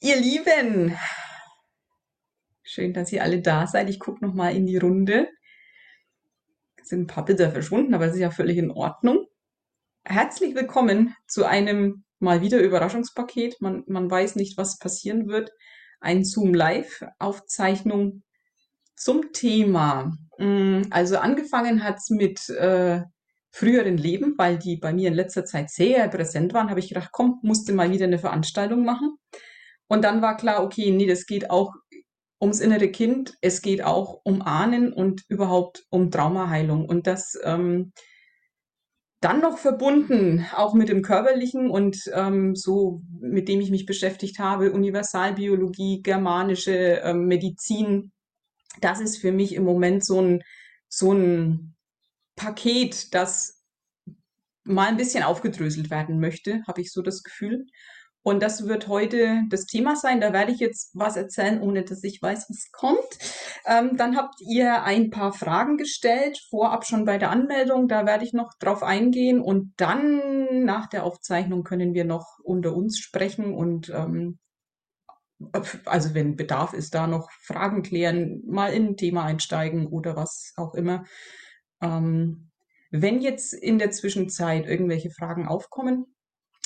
[0.00, 0.96] Ihr Lieben,
[2.62, 3.90] schön, dass ihr alle da seid.
[3.90, 5.28] Ich gucke noch mal in die Runde.
[6.80, 9.26] Es sind ein paar Bilder verschwunden, aber es ist ja völlig in Ordnung.
[10.04, 13.60] Herzlich willkommen zu einem mal wieder Überraschungspaket.
[13.60, 15.50] Man, man weiß nicht, was passieren wird.
[15.98, 18.22] Ein Zoom Live Aufzeichnung
[18.94, 20.16] zum Thema.
[20.38, 23.02] Mm, also angefangen hat's mit äh,
[23.50, 27.10] früheren Leben, weil die bei mir in letzter Zeit sehr präsent waren, habe ich gedacht,
[27.10, 29.16] komm, musste mal wieder eine Veranstaltung machen.
[29.88, 31.74] Und dann war klar, okay, nee, das geht auch
[32.40, 36.86] ums innere Kind, es geht auch um Ahnen und überhaupt um Traumaheilung.
[36.86, 37.92] Und das ähm,
[39.20, 44.38] dann noch verbunden, auch mit dem Körperlichen und ähm, so, mit dem ich mich beschäftigt
[44.38, 48.12] habe, Universalbiologie, germanische ähm, Medizin,
[48.80, 50.44] das ist für mich im Moment so ein,
[50.88, 51.74] so ein
[52.36, 53.64] Paket, das
[54.62, 57.66] mal ein bisschen aufgedröselt werden möchte, habe ich so das Gefühl.
[58.22, 60.20] Und das wird heute das Thema sein.
[60.20, 63.18] Da werde ich jetzt was erzählen, ohne dass ich weiß, was kommt.
[63.66, 67.88] Ähm, dann habt ihr ein paar Fragen gestellt, vorab schon bei der Anmeldung.
[67.88, 69.40] Da werde ich noch drauf eingehen.
[69.40, 74.38] Und dann nach der Aufzeichnung können wir noch unter uns sprechen und ähm,
[75.84, 80.52] also wenn Bedarf ist, da noch Fragen klären, mal in ein Thema einsteigen oder was
[80.56, 81.04] auch immer.
[81.80, 82.50] Ähm,
[82.90, 86.06] wenn jetzt in der Zwischenzeit irgendwelche Fragen aufkommen,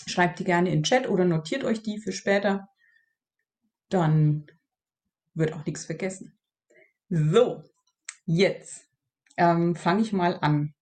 [0.07, 2.69] Schreibt die gerne in den Chat oder notiert euch die für später.
[3.89, 4.47] Dann
[5.35, 6.39] wird auch nichts vergessen.
[7.09, 7.63] So,
[8.25, 8.87] jetzt
[9.37, 10.75] ähm, fange ich mal an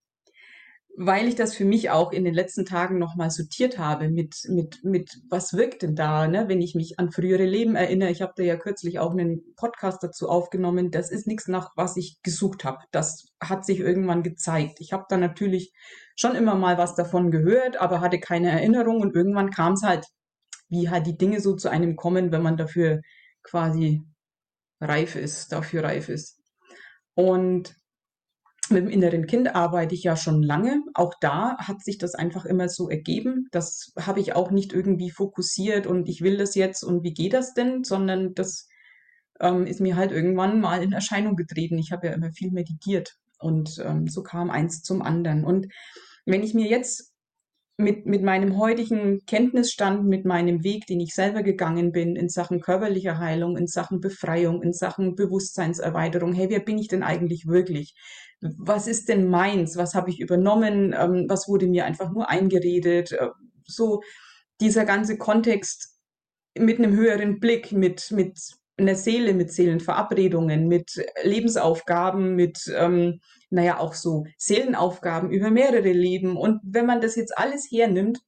[0.97, 4.85] weil ich das für mich auch in den letzten Tagen nochmal sortiert habe mit, mit,
[4.85, 6.49] mit, was wirkt denn da, ne?
[6.49, 8.11] wenn ich mich an frühere Leben erinnere.
[8.11, 10.91] Ich habe da ja kürzlich auch einen Podcast dazu aufgenommen.
[10.91, 12.79] Das ist nichts nach, was ich gesucht habe.
[12.91, 14.81] Das hat sich irgendwann gezeigt.
[14.81, 15.73] Ich habe da natürlich
[16.17, 20.05] schon immer mal was davon gehört, aber hatte keine Erinnerung und irgendwann kam es halt,
[20.69, 23.01] wie halt die Dinge so zu einem kommen, wenn man dafür
[23.43, 24.03] quasi
[24.81, 26.39] reif ist, dafür reif ist.
[27.15, 27.80] Und
[28.71, 30.83] mit dem inneren Kind arbeite ich ja schon lange.
[30.95, 33.49] Auch da hat sich das einfach immer so ergeben.
[33.53, 37.33] Das habe ich auch nicht irgendwie fokussiert und ich will das jetzt und wie geht
[37.33, 38.69] das denn, sondern das
[39.41, 41.79] ähm, ist mir halt irgendwann mal in Erscheinung getreten.
[41.79, 45.45] Ich habe ja immer viel meditiert und ähm, so kam eins zum anderen.
[45.45, 45.69] Und
[46.25, 47.10] wenn ich mir jetzt
[47.81, 52.61] mit, mit meinem heutigen Kenntnisstand, mit meinem Weg, den ich selber gegangen bin in Sachen
[52.61, 57.95] körperlicher Heilung, in Sachen Befreiung, in Sachen Bewusstseinserweiterung, hey, wer bin ich denn eigentlich wirklich?
[58.41, 59.77] Was ist denn meins?
[59.77, 60.95] Was habe ich übernommen?
[60.99, 63.13] Ähm, was wurde mir einfach nur eingeredet?
[63.13, 63.29] Äh,
[63.67, 64.01] so
[64.61, 65.99] dieser ganze Kontext
[66.59, 68.39] mit einem höheren Blick, mit, mit
[68.81, 73.21] einer Seele, mit Seelenverabredungen, mit Lebensaufgaben, mit ähm,
[73.51, 76.37] naja, auch so Seelenaufgaben über mehrere Leben.
[76.37, 78.21] Und wenn man das jetzt alles hernimmt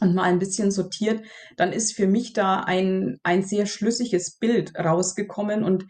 [0.00, 1.24] und mal ein bisschen sortiert,
[1.56, 5.86] dann ist für mich da ein, ein sehr schlüssiges Bild rausgekommen und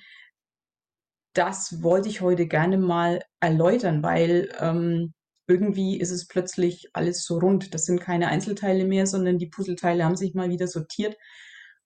[1.35, 5.13] das wollte ich heute gerne mal erläutern, weil ähm,
[5.47, 7.75] irgendwie ist es plötzlich alles so rund.
[7.75, 11.17] Das sind keine Einzelteile mehr, sondern die Puzzleteile haben sich mal wieder sortiert.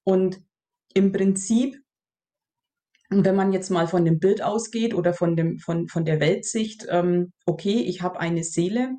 [0.05, 0.41] Und
[0.95, 1.83] im Prinzip
[3.11, 6.21] und wenn man jetzt mal von dem Bild ausgeht oder von, dem, von, von der
[6.21, 8.95] Weltsicht, ähm, okay, ich habe eine Seele,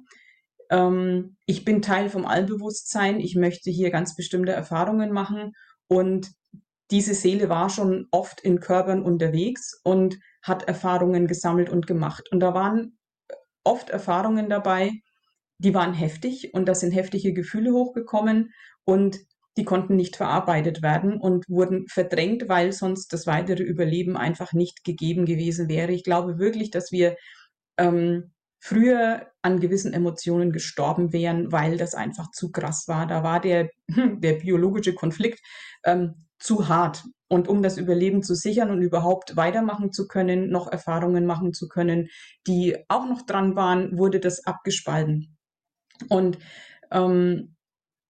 [0.70, 5.54] ähm, ich bin Teil vom Allbewusstsein, ich möchte hier ganz bestimmte Erfahrungen machen
[5.88, 6.32] und
[6.92, 12.30] diese Seele war schon oft in Körpern unterwegs und hat Erfahrungen gesammelt und gemacht.
[12.32, 12.98] Und da waren
[13.64, 14.92] oft Erfahrungen dabei,
[15.58, 18.52] die waren heftig und da sind heftige Gefühle hochgekommen
[18.84, 19.20] und
[19.58, 24.84] die konnten nicht verarbeitet werden und wurden verdrängt, weil sonst das weitere Überleben einfach nicht
[24.84, 25.92] gegeben gewesen wäre.
[25.92, 27.18] Ich glaube wirklich, dass wir
[27.78, 33.08] ähm, früher an gewissen Emotionen gestorben wären, weil das einfach zu krass war.
[33.08, 35.42] Da war der, der biologische Konflikt
[35.84, 37.04] ähm, zu hart.
[37.28, 41.68] Und um das Überleben zu sichern und überhaupt weitermachen zu können, noch Erfahrungen machen zu
[41.68, 42.10] können,
[42.46, 45.38] die auch noch dran waren, wurde das abgespalten.
[46.10, 46.40] Und
[46.92, 47.56] ähm,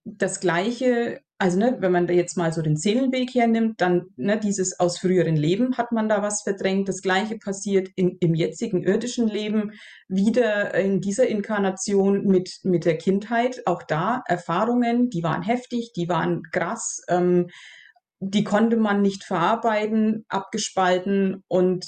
[0.03, 4.40] das Gleiche also ne, wenn man da jetzt mal so den Seelenweg hernimmt, dann ne,
[4.40, 6.88] dieses aus früheren Leben hat man da was verdrängt.
[6.88, 9.72] Das gleiche passiert in, im jetzigen irdischen Leben
[10.08, 13.64] wieder in dieser Inkarnation mit, mit der Kindheit.
[13.66, 17.48] Auch da Erfahrungen, die waren heftig, die waren krass, ähm,
[18.20, 21.88] die konnte man nicht verarbeiten, abgespalten und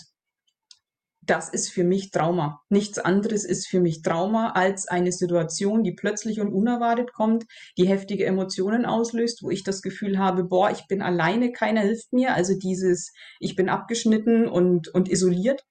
[1.26, 2.62] das ist für mich Trauma.
[2.70, 7.46] Nichts anderes ist für mich Trauma als eine Situation, die plötzlich und unerwartet kommt,
[7.78, 12.12] die heftige Emotionen auslöst, wo ich das Gefühl habe, boah, ich bin alleine, keiner hilft
[12.14, 12.34] mir.
[12.34, 15.64] Also dieses, ich bin abgeschnitten und, und isoliert.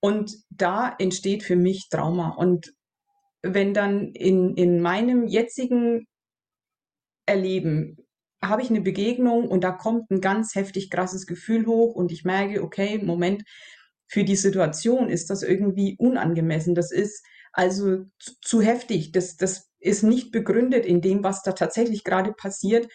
[0.00, 2.30] Und da entsteht für mich Trauma.
[2.30, 2.72] Und
[3.42, 6.06] wenn dann in, in meinem jetzigen
[7.26, 7.96] Erleben
[8.40, 12.24] habe ich eine Begegnung und da kommt ein ganz heftig krasses Gefühl hoch und ich
[12.24, 13.42] merke, okay, Moment,
[14.08, 16.74] für die Situation ist das irgendwie unangemessen.
[16.74, 19.12] Das ist also zu, zu heftig.
[19.12, 22.88] Das, das ist nicht begründet in dem, was da tatsächlich gerade passiert.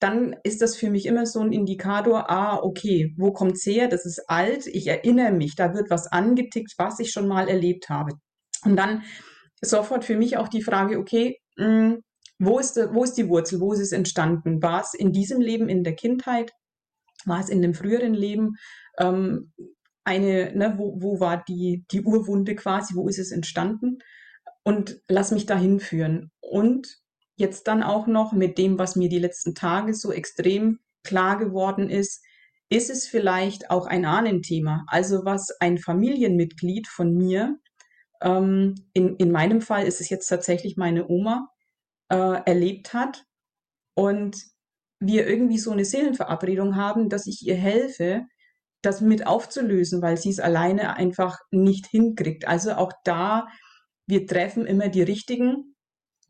[0.00, 3.88] Dann ist das für mich immer so ein Indikator, ah, okay, wo kommt's her?
[3.88, 7.88] Das ist alt, ich erinnere mich, da wird was angetickt, was ich schon mal erlebt
[7.88, 8.12] habe.
[8.64, 9.02] Und dann
[9.60, 12.02] sofort für mich auch die Frage, okay, mh, hm,
[12.40, 13.60] wo ist, wo ist die Wurzel?
[13.60, 14.62] Wo ist es entstanden?
[14.62, 16.52] War es in diesem Leben, in der Kindheit?
[17.24, 18.54] War es in dem früheren Leben?
[18.98, 19.52] Ähm,
[20.08, 22.94] eine, ne, wo, wo war die, die Urwunde quasi?
[22.94, 23.98] Wo ist es entstanden?
[24.64, 26.30] Und lass mich dahin führen.
[26.40, 26.98] Und
[27.36, 31.90] jetzt dann auch noch mit dem, was mir die letzten Tage so extrem klar geworden
[31.90, 32.24] ist,
[32.70, 34.84] ist es vielleicht auch ein Ahnenthema.
[34.88, 37.58] Also was ein Familienmitglied von mir,
[38.20, 41.48] ähm, in, in meinem Fall ist es jetzt tatsächlich meine Oma,
[42.10, 43.24] äh, erlebt hat
[43.94, 44.36] und
[45.00, 48.26] wir irgendwie so eine Seelenverabredung haben, dass ich ihr helfe,
[48.82, 52.46] das mit aufzulösen, weil sie es alleine einfach nicht hinkriegt.
[52.46, 53.48] Also auch da,
[54.06, 55.74] wir treffen immer die richtigen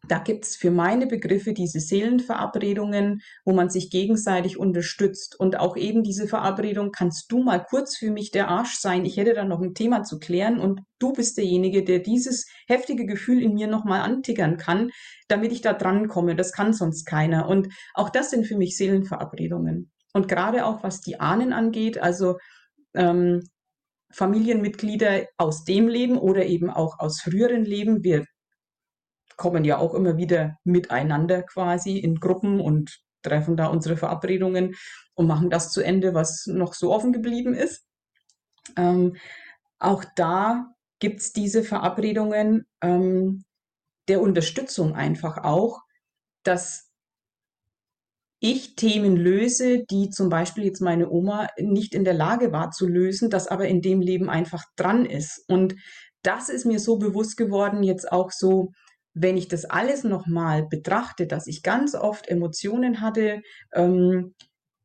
[0.07, 5.39] da gibt's für meine Begriffe diese Seelenverabredungen, wo man sich gegenseitig unterstützt.
[5.39, 9.05] Und auch eben diese Verabredung, kannst du mal kurz für mich der Arsch sein?
[9.05, 13.07] Ich hätte da noch ein Thema zu klären und du bist derjenige, der dieses heftige
[13.07, 14.91] Gefühl in mir nochmal antickern kann,
[15.27, 16.37] damit ich da dran komme.
[16.37, 17.49] Das kann sonst keiner.
[17.49, 19.91] Und auch das sind für mich Seelenverabredungen.
[20.19, 22.39] Und gerade auch was die Ahnen angeht, also
[22.95, 23.49] ähm,
[24.13, 28.03] Familienmitglieder aus dem Leben oder eben auch aus früheren Leben.
[28.03, 28.27] Wir
[29.37, 34.75] kommen ja auch immer wieder miteinander quasi in Gruppen und treffen da unsere Verabredungen
[35.15, 37.87] und machen das zu Ende, was noch so offen geblieben ist.
[38.77, 39.15] Ähm,
[39.79, 40.67] auch da
[40.99, 43.45] gibt's diese Verabredungen ähm,
[44.09, 45.79] der Unterstützung einfach auch,
[46.43, 46.88] dass
[48.41, 52.87] ich Themen löse, die zum Beispiel jetzt meine Oma nicht in der Lage war zu
[52.87, 55.45] lösen, das aber in dem Leben einfach dran ist.
[55.49, 55.75] Und
[56.23, 58.71] das ist mir so bewusst geworden, jetzt auch so
[59.21, 63.43] wenn ich das alles nochmal betrachte, dass ich ganz oft Emotionen hatte,
[63.73, 64.35] ähm,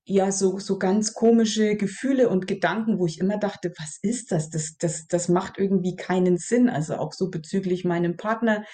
[0.05, 4.49] ja, so, so ganz komische Gefühle und Gedanken, wo ich immer dachte, was ist das?
[4.49, 6.69] Das, das, das macht irgendwie keinen Sinn.
[6.69, 8.65] Also auch so bezüglich meinem Partner,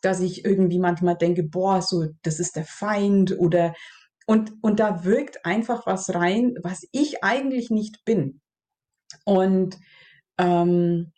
[0.00, 3.74] dass ich irgendwie manchmal denke, boah, so, das ist der Feind oder,
[4.28, 8.42] und, und da wirkt einfach was rein, was ich eigentlich nicht bin.
[9.24, 9.78] Und,
[10.36, 11.12] ähm,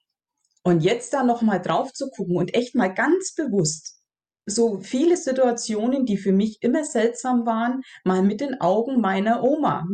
[0.63, 4.01] und jetzt da nochmal drauf zu gucken und echt mal ganz bewusst
[4.47, 9.87] so viele Situationen, die für mich immer seltsam waren, mal mit den Augen meiner Oma.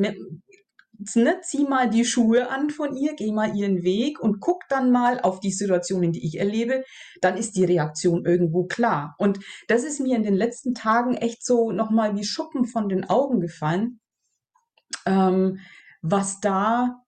[1.15, 4.91] Ne, zieh mal die Schuhe an von ihr, geh mal ihren Weg und guck dann
[4.91, 6.85] mal auf die Situationen, die ich erlebe,
[7.21, 9.15] dann ist die Reaktion irgendwo klar.
[9.19, 13.05] Und das ist mir in den letzten Tagen echt so nochmal wie Schuppen von den
[13.09, 14.01] Augen gefallen,
[15.07, 15.59] ähm,
[16.03, 17.03] was da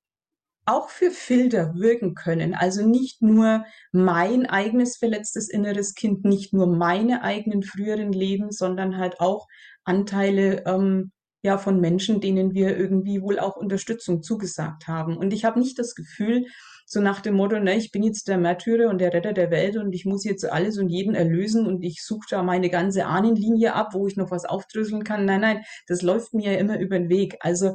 [0.67, 2.55] auch für Filter wirken können.
[2.55, 8.99] Also nicht nur mein eigenes verletztes inneres Kind, nicht nur meine eigenen früheren Leben, sondern
[8.99, 9.47] halt auch
[9.85, 11.13] Anteile ähm,
[11.43, 15.17] ja von Menschen, denen wir irgendwie wohl auch Unterstützung zugesagt haben.
[15.17, 16.47] Und ich habe nicht das Gefühl,
[16.85, 19.77] so nach dem Motto, ne, ich bin jetzt der Märtyrer und der Retter der Welt
[19.77, 23.75] und ich muss jetzt alles und jeden erlösen und ich suche da meine ganze Ahnenlinie
[23.75, 25.27] ab, wo ich noch was aufdröseln kann.
[25.27, 27.37] Nein, nein, das läuft mir ja immer über den Weg.
[27.41, 27.75] Also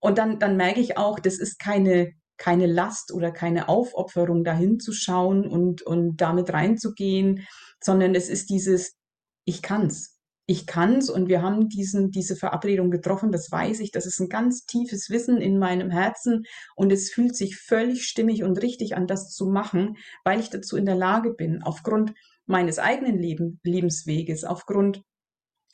[0.00, 4.78] und dann, dann merke ich auch, das ist keine, keine Last oder keine Aufopferung, dahin
[4.78, 7.46] zu schauen und, und damit reinzugehen,
[7.82, 8.96] sondern es ist dieses,
[9.44, 10.15] ich kann's.
[10.48, 14.28] Ich kann's und wir haben diesen, diese Verabredung getroffen, das weiß ich, das ist ein
[14.28, 16.44] ganz tiefes Wissen in meinem Herzen
[16.76, 20.76] und es fühlt sich völlig stimmig und richtig an, das zu machen, weil ich dazu
[20.76, 22.14] in der Lage bin, aufgrund
[22.46, 25.02] meines eigenen Leben, Lebensweges, aufgrund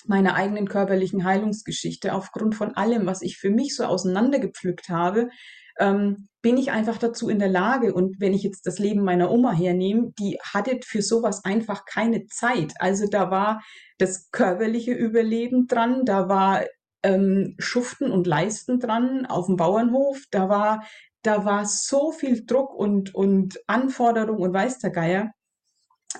[0.06, 5.28] meiner eigenen körperlichen Heilungsgeschichte, aufgrund von allem, was ich für mich so auseinandergepflückt habe,
[5.78, 7.94] ähm, bin ich einfach dazu in der Lage.
[7.94, 12.26] Und wenn ich jetzt das Leben meiner Oma hernehme, die hatte für sowas einfach keine
[12.26, 12.74] Zeit.
[12.78, 13.62] Also da war
[13.98, 16.64] das körperliche Überleben dran, da war
[17.04, 20.82] ähm, Schuften und Leisten dran auf dem Bauernhof, da war
[21.22, 25.32] da war so viel Druck und, und Anforderung und weiß der Geier,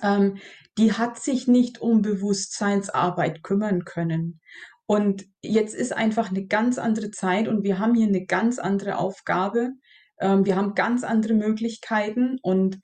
[0.01, 0.37] ähm,
[0.77, 4.39] die hat sich nicht um Bewusstseinsarbeit kümmern können.
[4.85, 8.97] Und jetzt ist einfach eine ganz andere Zeit und wir haben hier eine ganz andere
[8.97, 9.71] Aufgabe.
[10.19, 12.79] Ähm, wir haben ganz andere Möglichkeiten und,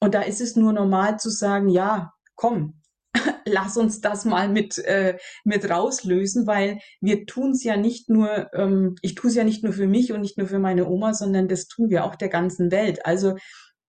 [0.00, 2.82] und da ist es nur normal zu sagen, ja, komm,
[3.46, 8.52] lass uns das mal mit, äh, mit rauslösen, weil wir tun es ja nicht nur,
[8.52, 11.14] ähm, ich tue es ja nicht nur für mich und nicht nur für meine Oma,
[11.14, 13.06] sondern das tun wir auch der ganzen Welt.
[13.06, 13.36] Also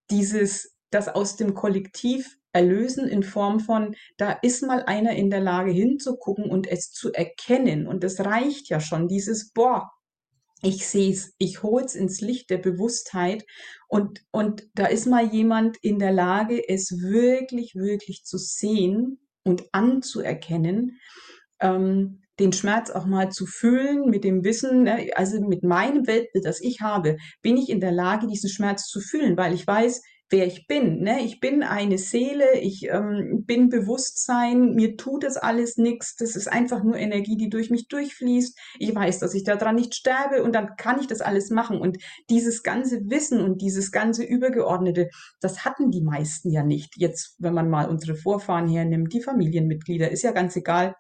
[0.10, 5.42] dieses, das aus dem Kollektiv erlösen in Form von, da ist mal einer in der
[5.42, 7.88] Lage hinzugucken und es zu erkennen.
[7.88, 9.90] Und das reicht ja schon, dieses, boah,
[10.62, 13.46] ich sehe es, ich hol's ins Licht der Bewusstheit
[13.88, 19.64] und, und da ist mal jemand in der Lage, es wirklich, wirklich zu sehen und
[19.72, 21.00] anzuerkennen,
[21.62, 26.46] ähm, den Schmerz auch mal zu fühlen mit dem Wissen, ne, also mit meinem Weltbild,
[26.46, 30.02] das ich habe, bin ich in der Lage, diesen Schmerz zu fühlen, weil ich weiß,
[30.30, 31.02] wer ich bin.
[31.02, 31.22] Ne?
[31.22, 36.48] Ich bin eine Seele, ich ähm, bin Bewusstsein, mir tut das alles nichts, das ist
[36.48, 38.58] einfach nur Energie, die durch mich durchfließt.
[38.80, 41.82] Ich weiß, dass ich daran nicht sterbe und dann kann ich das alles machen.
[41.82, 41.98] Und
[42.30, 45.10] dieses ganze Wissen und dieses ganze Übergeordnete,
[45.42, 46.96] das hatten die meisten ja nicht.
[46.98, 50.96] Jetzt, wenn man mal unsere Vorfahren hernimmt, die Familienmitglieder, ist ja ganz egal.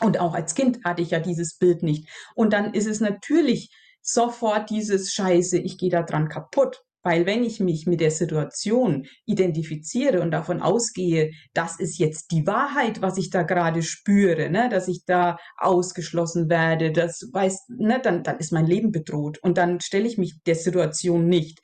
[0.00, 2.08] Und auch als Kind hatte ich ja dieses Bild nicht.
[2.34, 3.70] Und dann ist es natürlich
[4.02, 6.82] sofort dieses Scheiße, ich gehe da dran kaputt.
[7.04, 12.46] Weil wenn ich mich mit der Situation identifiziere und davon ausgehe, das ist jetzt die
[12.46, 18.00] Wahrheit, was ich da gerade spüre, ne, dass ich da ausgeschlossen werde, das weiß, ne,
[18.02, 21.60] dann, dann ist mein Leben bedroht und dann stelle ich mich der Situation nicht.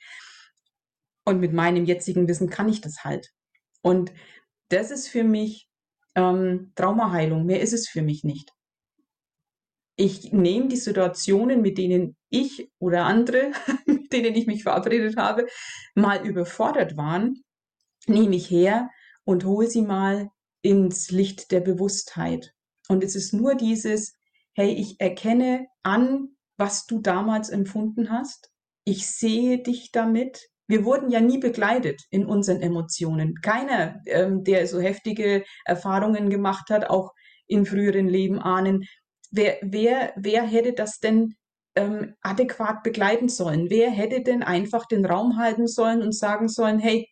[1.25, 3.29] Und mit meinem jetzigen Wissen kann ich das halt.
[3.81, 4.13] Und
[4.69, 5.67] das ist für mich
[6.15, 7.45] ähm, Traumaheilung.
[7.45, 8.51] Mehr ist es für mich nicht
[10.01, 13.51] ich nehme die Situationen, mit denen ich oder andere,
[13.85, 15.45] mit denen ich mich verabredet habe,
[15.93, 17.43] mal überfordert waren,
[18.07, 18.89] nehme ich her
[19.25, 20.29] und hole sie mal
[20.63, 22.53] ins Licht der Bewusstheit.
[22.89, 24.15] Und es ist nur dieses,
[24.53, 28.49] hey, ich erkenne an, was du damals empfunden hast.
[28.83, 30.49] Ich sehe dich damit.
[30.67, 33.35] Wir wurden ja nie begleitet in unseren Emotionen.
[33.41, 37.11] Keiner, ähm, der so heftige Erfahrungen gemacht hat, auch
[37.45, 38.85] in früheren Leben ahnen,
[39.31, 41.35] wer, wer, wer hätte das denn
[41.75, 43.69] ähm, adäquat begleiten sollen?
[43.69, 47.07] Wer hätte denn einfach den Raum halten sollen und sagen sollen, hey,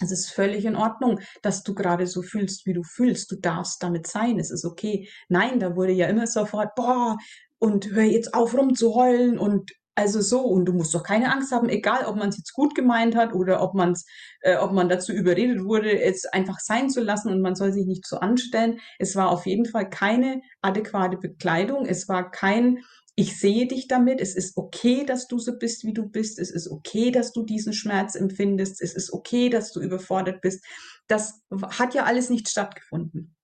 [0.00, 3.30] es ist völlig in Ordnung, dass du gerade so fühlst, wie du fühlst.
[3.30, 4.40] Du darfst damit sein.
[4.40, 5.08] Es ist okay.
[5.28, 7.16] Nein, da wurde ja immer sofort, boah,
[7.58, 11.68] und hör jetzt auf rumzuheulen und also so, und du musst doch keine Angst haben,
[11.68, 14.06] egal ob man es jetzt gut gemeint hat oder ob, man's,
[14.40, 17.86] äh, ob man dazu überredet wurde, es einfach sein zu lassen und man soll sich
[17.86, 18.80] nicht so anstellen.
[18.98, 21.86] Es war auf jeden Fall keine adäquate Bekleidung.
[21.86, 22.80] Es war kein,
[23.14, 24.20] ich sehe dich damit.
[24.20, 26.40] Es ist okay, dass du so bist, wie du bist.
[26.40, 28.82] Es ist okay, dass du diesen Schmerz empfindest.
[28.82, 30.64] Es ist okay, dass du überfordert bist.
[31.06, 31.40] Das
[31.78, 33.36] hat ja alles nicht stattgefunden.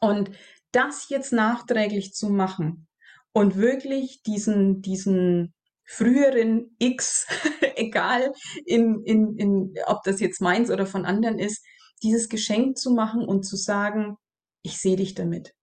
[0.00, 0.30] Und
[0.70, 2.86] das jetzt nachträglich zu machen
[3.32, 5.52] und wirklich diesen, diesen
[5.84, 7.26] früheren X,
[7.76, 8.32] egal
[8.64, 11.64] in, in, in, ob das jetzt meins oder von anderen ist,
[12.02, 14.16] dieses Geschenk zu machen und zu sagen,
[14.62, 15.54] ich sehe dich damit.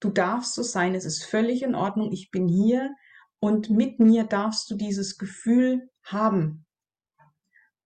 [0.00, 2.94] Du darfst so sein, es ist völlig in Ordnung, ich bin hier
[3.40, 6.66] und mit mir darfst du dieses Gefühl haben.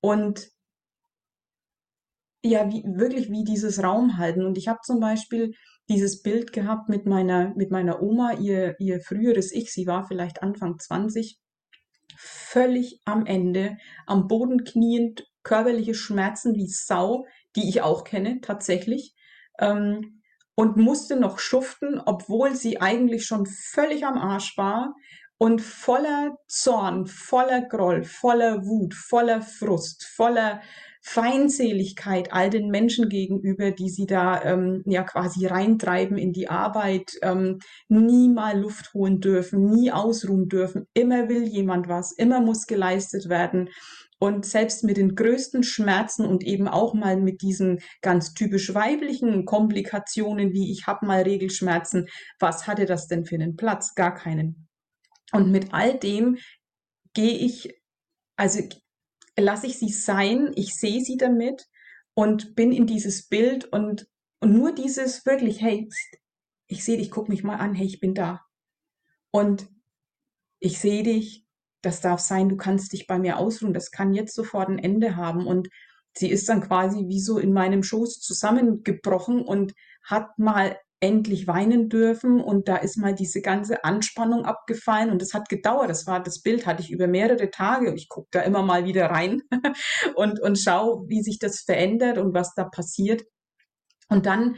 [0.00, 0.50] Und
[2.45, 4.45] ja, wie, wirklich wie dieses Raum halten.
[4.45, 5.54] Und ich habe zum Beispiel
[5.92, 10.42] dieses Bild gehabt mit meiner, mit meiner Oma, ihr, ihr früheres Ich, sie war vielleicht
[10.42, 11.38] Anfang 20,
[12.16, 19.14] völlig am Ende, am Boden kniend, körperliche Schmerzen wie Sau, die ich auch kenne, tatsächlich,
[19.58, 20.22] ähm,
[20.54, 24.94] und musste noch schuften, obwohl sie eigentlich schon völlig am Arsch war.
[25.38, 30.61] Und voller Zorn, voller Groll, voller Wut, voller Frust, voller
[31.04, 37.12] Feindseligkeit all den Menschen gegenüber, die sie da ähm, ja quasi reintreiben in die Arbeit,
[37.23, 40.87] ähm, nie mal Luft holen dürfen, nie ausruhen dürfen.
[40.94, 43.68] Immer will jemand was, immer muss geleistet werden.
[44.21, 49.44] Und selbst mit den größten Schmerzen und eben auch mal mit diesen ganz typisch weiblichen
[49.44, 52.06] Komplikationen, wie ich habe mal Regelschmerzen,
[52.38, 53.97] was hatte das denn für einen Platz?
[53.97, 54.68] Gar keinen.
[55.32, 56.37] Und mit all dem
[57.14, 57.75] gehe ich,
[58.37, 58.61] also
[59.38, 61.68] lasse ich sie sein, ich sehe sie damit
[62.14, 64.08] und bin in dieses Bild und,
[64.40, 65.88] und nur dieses wirklich, hey,
[66.66, 68.42] ich sehe dich, guck mich mal an, hey, ich bin da.
[69.30, 69.68] Und
[70.58, 71.46] ich sehe dich,
[71.82, 75.16] das darf sein, du kannst dich bei mir ausruhen, das kann jetzt sofort ein Ende
[75.16, 75.46] haben.
[75.46, 75.68] Und
[76.14, 79.74] sie ist dann quasi wie so in meinem Schoß zusammengebrochen und
[80.04, 85.35] hat mal endlich weinen dürfen und da ist mal diese ganze Anspannung abgefallen und das
[85.35, 85.90] hat gedauert.
[85.90, 87.92] Das war das Bild hatte ich über mehrere Tage.
[87.94, 89.42] Ich gucke da immer mal wieder rein
[90.14, 93.25] und und schau, wie sich das verändert und was da passiert.
[94.09, 94.56] Und dann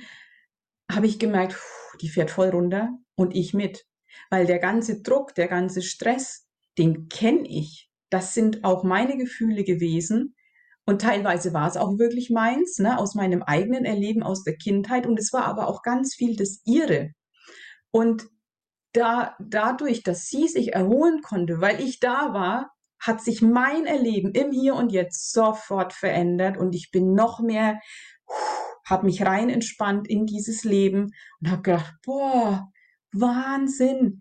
[0.93, 1.57] habe ich gemerkt,
[2.03, 3.87] die fährt voll runter und ich mit,
[4.29, 6.47] weil der ganze Druck, der ganze Stress,
[6.77, 7.91] den kenne ich.
[8.11, 10.35] Das sind auch meine Gefühle gewesen
[10.87, 15.07] und teilweise war es auch wirklich meins, ne, aus meinem eigenen Erleben aus der Kindheit.
[15.07, 17.11] Und es war aber auch ganz viel das ihre.
[17.91, 18.27] Und
[18.93, 24.33] da, dadurch, dass sie sich erholen konnte, weil ich da war, hat sich mein Erleben
[24.33, 27.81] im Hier und Jetzt sofort verändert und ich bin noch mehr,
[28.87, 31.11] habe mich rein entspannt in dieses Leben
[31.41, 32.71] und habe gedacht, boah,
[33.13, 34.21] Wahnsinn.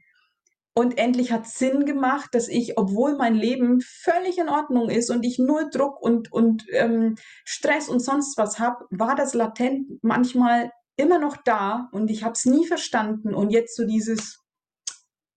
[0.76, 5.24] Und endlich hat Sinn gemacht, dass ich, obwohl mein Leben völlig in Ordnung ist und
[5.24, 7.16] ich nur Druck und, und ähm,
[7.46, 12.34] Stress und sonst was habe, war das latent manchmal immer noch da und ich habe
[12.34, 13.36] es nie verstanden.
[13.36, 14.40] Und jetzt so dieses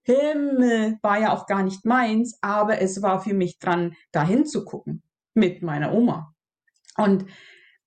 [0.04, 4.64] Himmel war ja auch gar nicht meins, aber es war für mich dran, dahin zu
[4.64, 5.02] gucken
[5.34, 6.32] mit meiner Oma.
[6.96, 7.26] Und,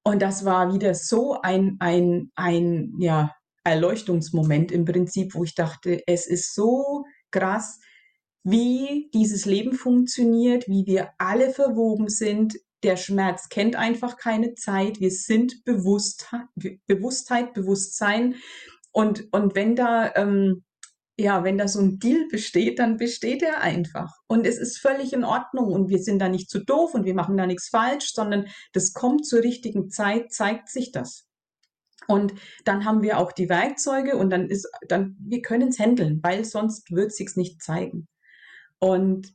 [0.04, 6.02] und das war wieder so ein, ein, ein, ja, Erleuchtungsmoment im Prinzip, wo ich dachte,
[6.08, 7.80] es ist so krass,
[8.44, 12.58] wie dieses Leben funktioniert, wie wir alle verwoben sind.
[12.84, 15.00] Der Schmerz kennt einfach keine Zeit.
[15.00, 16.48] Wir sind Bewusstheit,
[16.88, 18.36] Bewusstheit Bewusstsein.
[18.92, 20.64] Und, und wenn da, ähm,
[21.18, 24.14] ja, wenn da so ein Deal besteht, dann besteht er einfach.
[24.28, 27.14] Und es ist völlig in Ordnung und wir sind da nicht zu doof und wir
[27.14, 31.29] machen da nichts falsch, sondern das kommt zur richtigen Zeit, zeigt sich das.
[32.10, 32.34] Und
[32.66, 36.44] dann haben wir auch die Werkzeuge und dann ist, dann, wir können es handeln, weil
[36.44, 38.08] sonst wird sich's nicht zeigen.
[38.80, 39.32] Und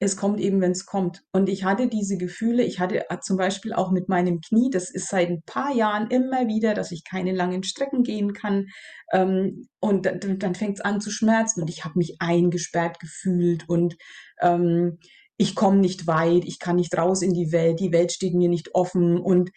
[0.00, 1.22] es kommt eben, wenn es kommt.
[1.30, 4.90] Und ich hatte diese Gefühle, ich hatte äh, zum Beispiel auch mit meinem Knie, das
[4.90, 8.66] ist seit ein paar Jahren immer wieder, dass ich keine langen Strecken gehen kann.
[9.12, 13.68] Ähm, und dann, dann fängt es an zu schmerzen und ich habe mich eingesperrt gefühlt
[13.68, 13.96] und
[14.40, 14.98] ähm,
[15.36, 18.48] ich komme nicht weit, ich kann nicht raus in die Welt, die Welt steht mir
[18.48, 19.50] nicht offen und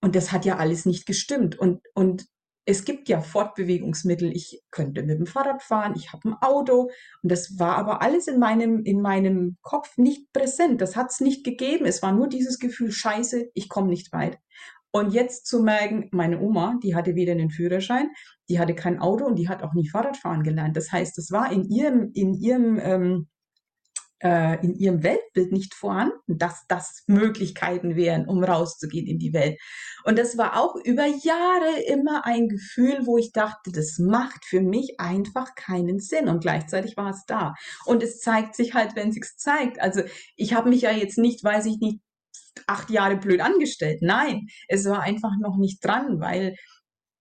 [0.00, 1.58] und das hat ja alles nicht gestimmt.
[1.58, 2.26] Und, und
[2.64, 4.30] es gibt ja Fortbewegungsmittel.
[4.30, 6.90] Ich könnte mit dem Fahrrad fahren, ich habe ein Auto.
[7.22, 10.80] Und das war aber alles in meinem, in meinem Kopf nicht präsent.
[10.80, 11.86] Das hat es nicht gegeben.
[11.86, 14.38] Es war nur dieses Gefühl, scheiße, ich komme nicht weit.
[14.90, 18.10] Und jetzt zu merken, meine Oma, die hatte weder einen Führerschein,
[18.48, 20.76] die hatte kein Auto und die hat auch nie Fahrradfahren gelernt.
[20.76, 23.28] Das heißt, das war in ihrem, in ihrem ähm,
[24.20, 29.58] äh, in ihrem Weltbild nicht vorhanden, dass das Möglichkeiten wären, um rauszugehen in die Welt.
[30.04, 34.60] Und das war auch über Jahre immer ein Gefühl, wo ich dachte, das macht für
[34.60, 36.28] mich einfach keinen Sinn.
[36.28, 37.54] Und gleichzeitig war es da.
[37.84, 39.80] Und es zeigt sich halt, wenn es sich zeigt.
[39.80, 40.02] Also
[40.36, 42.00] ich habe mich ja jetzt nicht, weiß ich nicht,
[42.66, 44.00] acht Jahre blöd angestellt.
[44.02, 46.56] Nein, es war einfach noch nicht dran, weil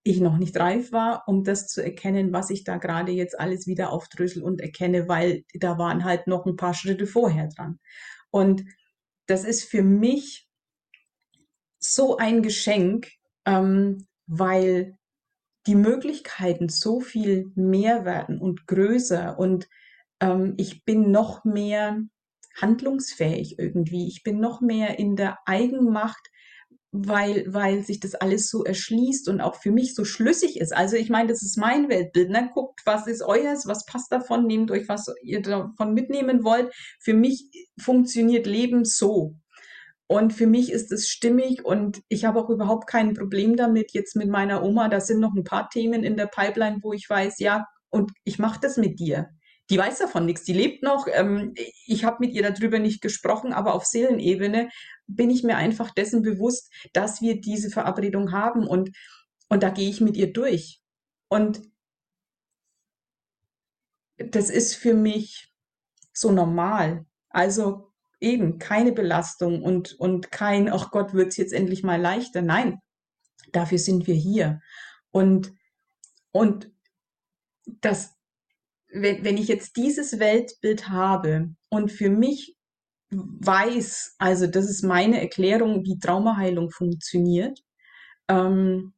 [0.10, 3.68] ich noch nicht reif war, um das zu erkennen, was ich da gerade jetzt alles
[3.68, 7.80] wieder aufdrösel und erkenne, weil da waren halt noch ein paar Schritte vorher dran.
[8.32, 8.66] Und
[9.26, 10.48] das ist für mich
[11.80, 13.12] so ein Geschenk,
[13.46, 14.98] ähm, weil
[15.68, 19.68] die Möglichkeiten so viel mehr werden und größer und
[20.20, 22.02] ähm, ich bin noch mehr
[22.56, 24.08] handlungsfähig irgendwie.
[24.08, 26.30] Ich bin noch mehr in der Eigenmacht
[27.06, 30.76] weil, weil sich das alles so erschließt und auch für mich so schlüssig ist.
[30.76, 32.30] Also ich meine, das ist mein Weltbild.
[32.30, 32.50] Ne?
[32.54, 36.74] Guckt, was ist euers, was passt davon, nehmt euch, was ihr davon mitnehmen wollt.
[37.00, 39.36] Für mich funktioniert Leben so.
[40.08, 44.16] Und für mich ist es stimmig und ich habe auch überhaupt kein Problem damit jetzt
[44.16, 44.88] mit meiner Oma.
[44.88, 48.40] Da sind noch ein paar Themen in der Pipeline, wo ich weiß, ja, und ich
[48.40, 49.30] mache das mit dir
[49.70, 51.08] die weiß davon nichts, die lebt noch.
[51.12, 51.54] Ähm,
[51.86, 54.70] ich habe mit ihr darüber nicht gesprochen, aber auf Seelenebene
[55.08, 58.96] bin ich mir einfach dessen bewusst, dass wir diese Verabredung haben und,
[59.50, 60.82] und da gehe ich mit ihr durch.
[61.30, 61.62] Und
[64.18, 65.54] das ist für mich
[66.14, 67.06] so normal.
[67.30, 72.42] Also eben keine Belastung und, und kein, ach Gott, wird es jetzt endlich mal leichter.
[72.42, 72.82] Nein,
[73.52, 74.62] dafür sind wir hier.
[75.12, 75.54] Und,
[76.32, 76.72] und
[77.66, 78.17] das,
[79.02, 82.58] wenn, wenn ich jetzt dieses Weltbild habe und für mich
[83.10, 87.60] weiß, also das ist meine Erklärung, wie Traumaheilung funktioniert,
[88.28, 88.94] ähm,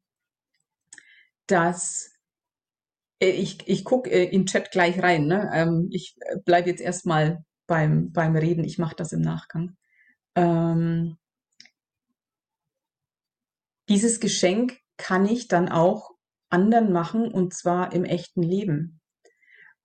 [1.47, 2.11] dass
[3.19, 5.27] äh, ich, ich gucke äh, in Chat gleich rein.
[5.27, 5.49] Ne?
[5.53, 9.77] Ähm, ich äh, bleibe jetzt erstmal beim, beim Reden, ich mache das im Nachgang.
[10.35, 11.17] Ähm,
[13.89, 16.11] dieses Geschenk kann ich dann auch
[16.49, 18.98] anderen machen und zwar im echten Leben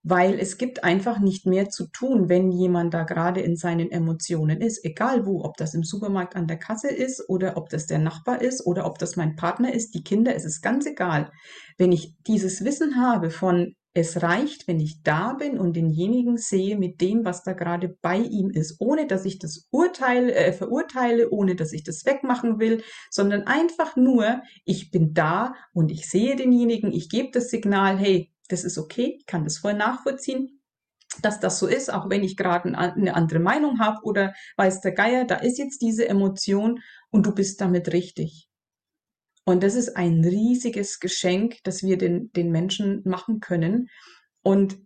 [0.07, 4.61] weil es gibt einfach nicht mehr zu tun, wenn jemand da gerade in seinen Emotionen
[4.61, 7.97] ist, egal wo, ob das im Supermarkt an der Kasse ist oder ob das der
[7.97, 11.31] Nachbar ist oder ob das mein Partner ist, die Kinder, es ist ganz egal.
[11.79, 16.77] Wenn ich dieses Wissen habe von es reicht, wenn ich da bin und denjenigen sehe
[16.77, 21.31] mit dem, was da gerade bei ihm ist, ohne dass ich das urteile, äh, verurteile,
[21.31, 26.35] ohne dass ich das wegmachen will, sondern einfach nur, ich bin da und ich sehe
[26.35, 30.61] denjenigen, ich gebe das Signal, hey, das ist okay, ich kann das voll nachvollziehen,
[31.21, 34.91] dass das so ist, auch wenn ich gerade eine andere Meinung habe oder weiß der
[34.91, 38.49] Geier, da ist jetzt diese Emotion und du bist damit richtig.
[39.45, 43.89] Und das ist ein riesiges Geschenk, das wir den, den Menschen machen können.
[44.41, 44.79] Und,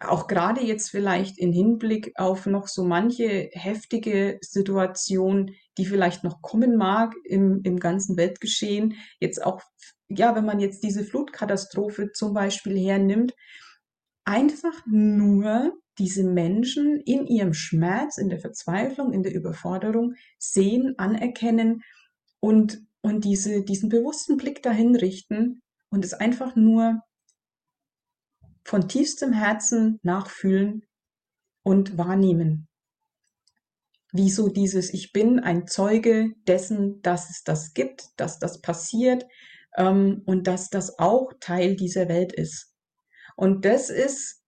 [0.00, 6.40] auch gerade jetzt vielleicht in Hinblick auf noch so manche heftige Situation, die vielleicht noch
[6.40, 9.60] kommen mag im, im ganzen Weltgeschehen, jetzt auch,
[10.08, 13.34] ja, wenn man jetzt diese Flutkatastrophe zum Beispiel hernimmt,
[14.24, 21.82] einfach nur diese Menschen in ihrem Schmerz, in der Verzweiflung, in der Überforderung sehen, anerkennen
[22.40, 25.60] und, und diese, diesen bewussten Blick dahin richten
[25.90, 27.02] und es einfach nur
[28.70, 30.86] von tiefstem Herzen nachfühlen
[31.64, 32.68] und wahrnehmen.
[34.12, 39.26] Wieso dieses Ich bin ein Zeuge dessen, dass es das gibt, dass das passiert
[39.76, 42.72] ähm, und dass das auch Teil dieser Welt ist.
[43.34, 44.40] Und das ist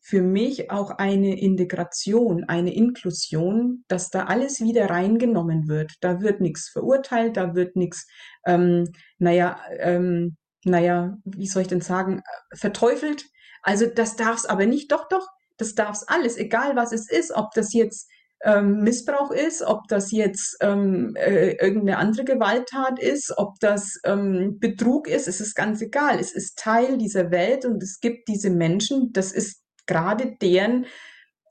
[0.00, 5.92] für mich auch eine Integration, eine Inklusion, dass da alles wieder reingenommen wird.
[6.00, 8.08] Da wird nichts verurteilt, da wird nichts,
[8.44, 10.36] ähm, naja, ähm,
[10.68, 12.22] naja, wie soll ich denn sagen,
[12.54, 13.24] verteufelt.
[13.62, 15.26] Also das darf es aber nicht, doch, doch,
[15.56, 18.08] das darf es alles, egal was es ist, ob das jetzt
[18.44, 24.58] ähm, Missbrauch ist, ob das jetzt ähm, äh, irgendeine andere Gewalttat ist, ob das ähm,
[24.60, 26.20] Betrug ist, es ist ganz egal.
[26.20, 30.86] Es ist Teil dieser Welt und es gibt diese Menschen, das ist gerade deren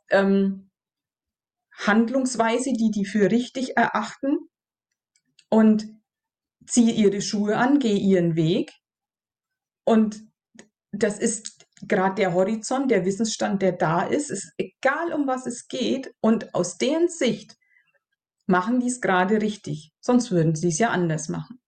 [0.10, 0.70] ähm,
[1.74, 4.38] Handlungsweise, die die für richtig erachten.
[5.50, 5.88] Und
[6.66, 8.72] ziehe ihre Schuhe an, gehe ihren Weg
[9.88, 10.22] und
[10.92, 14.30] das ist gerade der Horizont, der Wissensstand, der da ist.
[14.30, 16.14] Ist egal, um was es geht.
[16.20, 17.56] Und aus deren Sicht
[18.48, 19.94] machen die es gerade richtig.
[20.02, 21.62] Sonst würden sie es ja anders machen.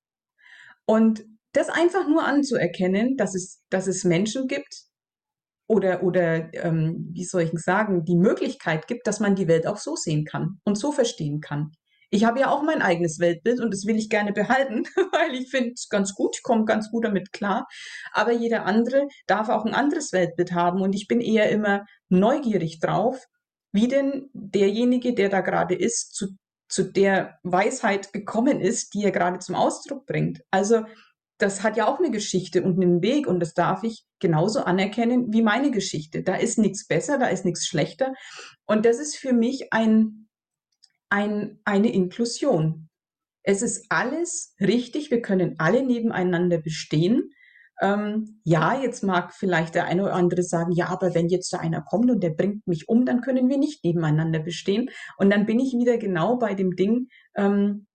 [0.85, 4.83] Und das einfach nur anzuerkennen, dass es, dass es Menschen gibt
[5.67, 9.77] oder, oder ähm, wie soll ich sagen, die Möglichkeit gibt, dass man die Welt auch
[9.77, 11.71] so sehen kann und so verstehen kann.
[12.11, 15.49] Ich habe ja auch mein eigenes Weltbild und das will ich gerne behalten, weil ich
[15.49, 17.67] finde es ganz gut, ich komme ganz gut damit klar.
[18.11, 22.79] Aber jeder andere darf auch ein anderes Weltbild haben und ich bin eher immer neugierig
[22.79, 23.25] drauf,
[23.71, 26.35] wie denn derjenige, der da gerade ist, zu,
[26.67, 30.41] zu der Weisheit gekommen ist, die er gerade zum Ausdruck bringt.
[30.49, 30.83] Also
[31.39, 35.31] das hat ja auch eine Geschichte und einen Weg und das darf ich genauso anerkennen
[35.31, 36.21] wie meine Geschichte.
[36.21, 38.13] Da ist nichts besser, da ist nichts schlechter.
[38.65, 40.27] Und das ist für mich ein,
[41.09, 42.89] ein, eine Inklusion.
[43.43, 47.31] Es ist alles richtig, wir können alle nebeneinander bestehen.
[47.81, 51.59] Ähm, ja, jetzt mag vielleicht der eine oder andere sagen, ja, aber wenn jetzt da
[51.59, 54.89] einer kommt und der bringt mich um, dann können wir nicht nebeneinander bestehen.
[55.17, 57.87] Und dann bin ich wieder genau bei dem Ding, ähm,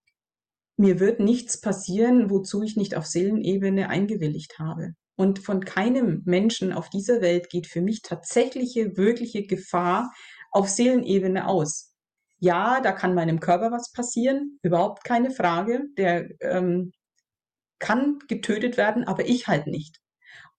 [0.77, 4.95] mir wird nichts passieren, wozu ich nicht auf Seelenebene eingewilligt habe.
[5.17, 10.11] Und von keinem Menschen auf dieser Welt geht für mich tatsächliche, wirkliche Gefahr
[10.51, 11.94] auf Seelenebene aus
[12.45, 15.85] ja, da kann meinem Körper was passieren, überhaupt keine Frage.
[15.97, 16.93] Der ähm,
[17.79, 20.01] kann getötet werden, aber ich halt nicht.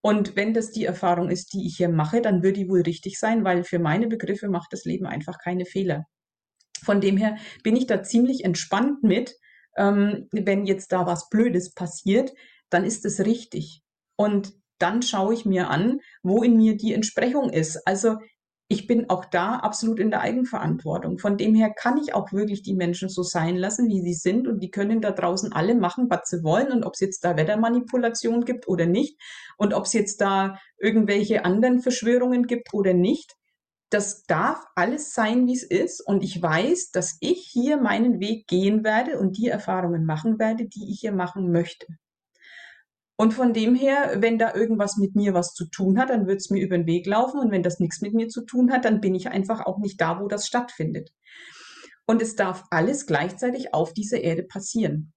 [0.02, 3.20] Und wenn das die Erfahrung ist, die ich hier mache, dann wird die wohl richtig
[3.20, 6.06] sein, weil für meine Begriffe macht das Leben einfach keine Fehler.
[6.84, 9.36] Von dem her bin ich da ziemlich entspannt mit,
[9.78, 12.32] ähm, wenn jetzt da was Blödes passiert,
[12.70, 13.82] dann ist es richtig.
[14.16, 17.88] Und dann schaue ich mir an, wo in mir die Entsprechung ist.
[17.88, 18.18] Also
[18.68, 21.20] ich bin auch da absolut in der Eigenverantwortung.
[21.20, 24.48] Von dem her kann ich auch wirklich die Menschen so sein lassen, wie sie sind
[24.48, 27.38] und die können da draußen alle machen, was sie wollen und ob es jetzt da
[27.38, 29.22] Wettermanipulation gibt oder nicht
[29.58, 33.36] und ob es jetzt da irgendwelche anderen Verschwörungen gibt oder nicht.
[33.92, 38.48] Das darf alles sein, wie es ist und ich weiß, dass ich hier meinen Weg
[38.48, 41.86] gehen werde und die Erfahrungen machen werde, die ich hier machen möchte.
[43.18, 46.42] Und von dem her, wenn da irgendwas mit mir was zu tun hat, dann wird
[46.42, 47.40] es mir über den Weg laufen.
[47.40, 50.02] Und wenn das nichts mit mir zu tun hat, dann bin ich einfach auch nicht
[50.02, 51.12] da, wo das stattfindet.
[52.06, 55.14] Und es darf alles gleichzeitig auf dieser Erde passieren.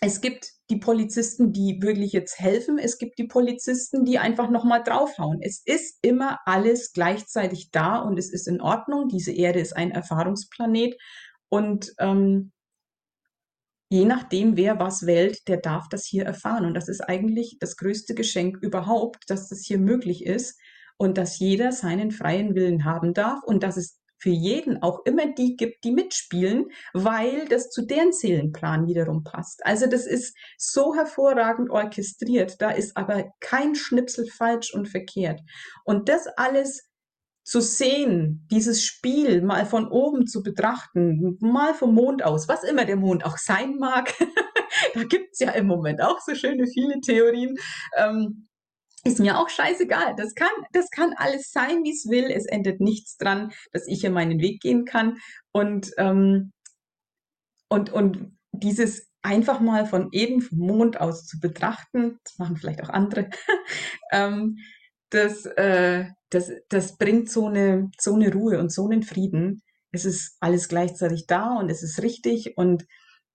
[0.00, 2.78] Es gibt die Polizisten, die wirklich jetzt helfen.
[2.78, 5.40] Es gibt die Polizisten, die einfach nochmal draufhauen.
[5.40, 9.08] Es ist immer alles gleichzeitig da und es ist in Ordnung.
[9.08, 10.94] Diese Erde ist ein Erfahrungsplanet
[11.48, 12.52] und ähm,
[13.94, 16.64] je nachdem, wer was wählt, der darf das hier erfahren.
[16.64, 20.58] Und das ist eigentlich das größte Geschenk überhaupt, dass das hier möglich ist
[20.96, 25.32] und dass jeder seinen freien Willen haben darf und dass es für jeden auch immer
[25.34, 29.64] die gibt, die mitspielen, weil das zu deren Seelenplan wiederum passt.
[29.64, 35.40] Also das ist so hervorragend orchestriert, da ist aber kein Schnipsel falsch und verkehrt.
[35.84, 36.88] Und das alles
[37.44, 42.86] zu sehen, dieses Spiel mal von oben zu betrachten, mal vom Mond aus, was immer
[42.86, 44.14] der Mond auch sein mag,
[44.94, 47.56] da gibt's ja im Moment auch so schöne viele Theorien,
[47.96, 48.48] ähm,
[49.04, 50.14] ist mir auch scheißegal.
[50.16, 52.30] Das kann, das kann alles sein, wie es will.
[52.30, 55.18] Es ändert nichts dran, dass ich hier meinen Weg gehen kann.
[55.52, 56.52] Und, ähm,
[57.68, 62.82] und, und dieses einfach mal von eben vom Mond aus zu betrachten, das machen vielleicht
[62.82, 63.28] auch andere,
[64.12, 64.58] ähm,
[65.14, 69.62] das, äh, das, das bringt so eine, so eine Ruhe und so einen Frieden.
[69.92, 72.84] Es ist alles gleichzeitig da und es ist richtig und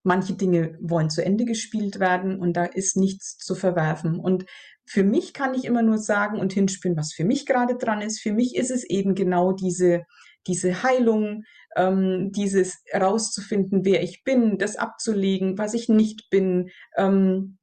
[0.03, 4.19] manche Dinge wollen zu Ende gespielt werden und da ist nichts zu verwerfen.
[4.19, 4.45] Und
[4.85, 8.19] für mich kann ich immer nur sagen und hinspielen, was für mich gerade dran ist.
[8.19, 10.03] Für mich ist es eben genau diese,
[10.47, 11.43] diese Heilung,
[11.75, 17.57] ähm, dieses herauszufinden, wer ich bin, das abzulegen, was ich nicht bin, ähm,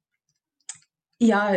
[1.19, 1.53] ja,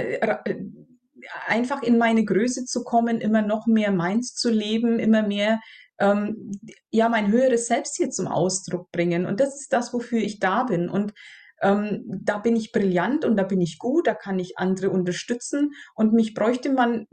[1.46, 5.60] einfach in meine Größe zu kommen, immer noch mehr meins zu leben, immer mehr
[5.98, 6.52] ähm,
[6.90, 9.26] ja mein höheres Selbst hier zum Ausdruck bringen.
[9.26, 10.88] Und das ist das, wofür ich da bin.
[10.88, 11.12] Und
[11.62, 15.72] ähm, da bin ich brillant und da bin ich gut, da kann ich andere unterstützen.
[15.94, 17.06] Und mich bräuchte man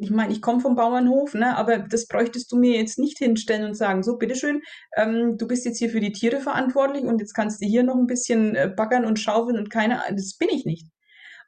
[0.00, 3.64] ich meine, ich komme vom Bauernhof, ne, aber das bräuchtest du mir jetzt nicht hinstellen
[3.64, 4.62] und sagen, so, bitteschön,
[4.96, 7.96] ähm, du bist jetzt hier für die Tiere verantwortlich und jetzt kannst du hier noch
[7.96, 10.86] ein bisschen äh, baggern und schaufeln und keine, das bin ich nicht.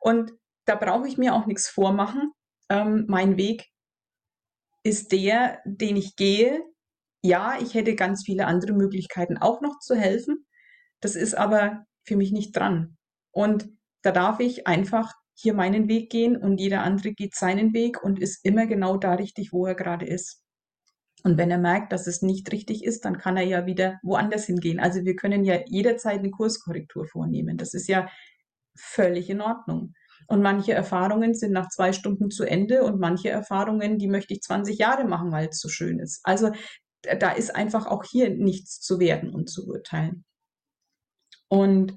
[0.01, 0.33] Und
[0.71, 2.31] da brauche ich mir auch nichts vormachen.
[2.69, 3.67] Ähm, mein Weg
[4.85, 6.63] ist der, den ich gehe.
[7.23, 10.47] Ja, ich hätte ganz viele andere Möglichkeiten auch noch zu helfen.
[11.01, 12.97] Das ist aber für mich nicht dran.
[13.33, 13.69] Und
[14.03, 18.21] da darf ich einfach hier meinen Weg gehen und jeder andere geht seinen Weg und
[18.21, 20.45] ist immer genau da richtig, wo er gerade ist.
[21.25, 24.47] Und wenn er merkt, dass es nicht richtig ist, dann kann er ja wieder woanders
[24.47, 24.79] hingehen.
[24.79, 27.57] Also wir können ja jederzeit eine Kurskorrektur vornehmen.
[27.57, 28.09] Das ist ja
[28.77, 29.95] völlig in Ordnung.
[30.31, 34.43] Und manche Erfahrungen sind nach zwei Stunden zu Ende und manche Erfahrungen, die möchte ich
[34.43, 36.21] 20 Jahre machen, weil es so schön ist.
[36.23, 36.53] Also
[37.03, 40.25] da ist einfach auch hier nichts zu werden und zu urteilen.
[41.49, 41.97] Und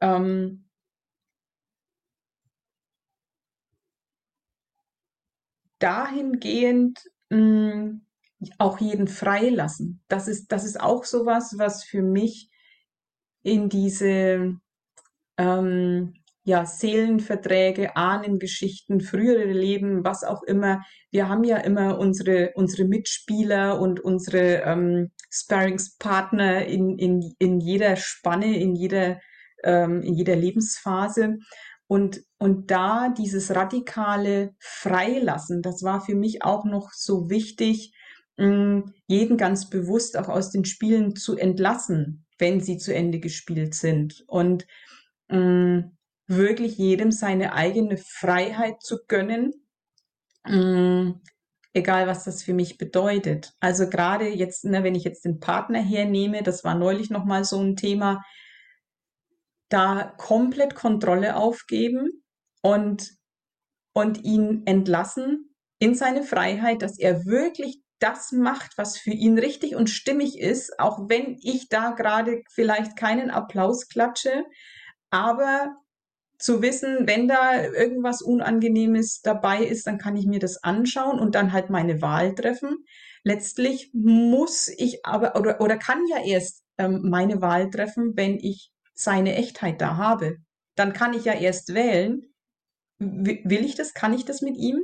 [0.00, 0.70] ähm,
[5.78, 8.06] dahingehend mh, hm,
[8.56, 10.02] auch jeden freilassen.
[10.08, 12.50] Das ist, das ist auch sowas, was für mich
[13.42, 14.58] in diese
[15.36, 16.14] ähm,
[16.46, 20.80] ja, Seelenverträge, Ahnengeschichten, frühere Leben, was auch immer.
[21.10, 27.96] Wir haben ja immer unsere, unsere Mitspieler und unsere ähm, Sparringspartner in, in, in jeder
[27.96, 29.18] Spanne, in jeder,
[29.64, 31.38] ähm, in jeder Lebensphase.
[31.88, 37.92] Und, und da dieses radikale Freilassen, das war für mich auch noch so wichtig,
[38.36, 43.74] mm, jeden ganz bewusst auch aus den Spielen zu entlassen, wenn sie zu Ende gespielt
[43.74, 44.22] sind.
[44.28, 44.64] Und
[45.28, 45.95] mh, mm,
[46.26, 49.52] wirklich jedem seine eigene Freiheit zu gönnen,
[50.44, 51.12] mm,
[51.72, 53.52] egal was das für mich bedeutet.
[53.60, 57.60] Also gerade jetzt, ne, wenn ich jetzt den Partner hernehme, das war neulich nochmal so
[57.60, 58.24] ein Thema,
[59.68, 62.22] da komplett Kontrolle aufgeben
[62.62, 63.10] und,
[63.92, 69.74] und ihn entlassen in seine Freiheit, dass er wirklich das macht, was für ihn richtig
[69.74, 74.44] und stimmig ist, auch wenn ich da gerade vielleicht keinen Applaus klatsche,
[75.10, 75.76] aber
[76.38, 81.34] zu wissen, wenn da irgendwas Unangenehmes dabei ist, dann kann ich mir das anschauen und
[81.34, 82.84] dann halt meine Wahl treffen.
[83.22, 88.70] Letztlich muss ich aber oder, oder kann ja erst ähm, meine Wahl treffen, wenn ich
[88.94, 90.36] seine Echtheit da habe,
[90.74, 92.22] dann kann ich ja erst wählen,
[92.98, 94.82] will ich das, kann ich das mit ihm?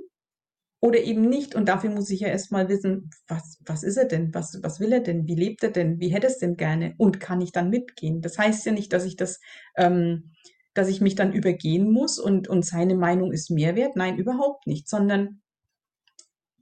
[0.80, 1.54] Oder eben nicht.
[1.54, 4.92] Und dafür muss ich ja erstmal wissen, was, was ist er denn, was, was will
[4.92, 6.94] er denn, wie lebt er denn, wie hätte es denn gerne?
[6.98, 8.20] Und kann ich dann mitgehen.
[8.20, 9.38] Das heißt ja nicht, dass ich das,
[9.76, 10.32] ähm,
[10.74, 13.96] dass ich mich dann übergehen muss und, und seine Meinung ist Mehrwert.
[13.96, 15.42] Nein, überhaupt nicht, sondern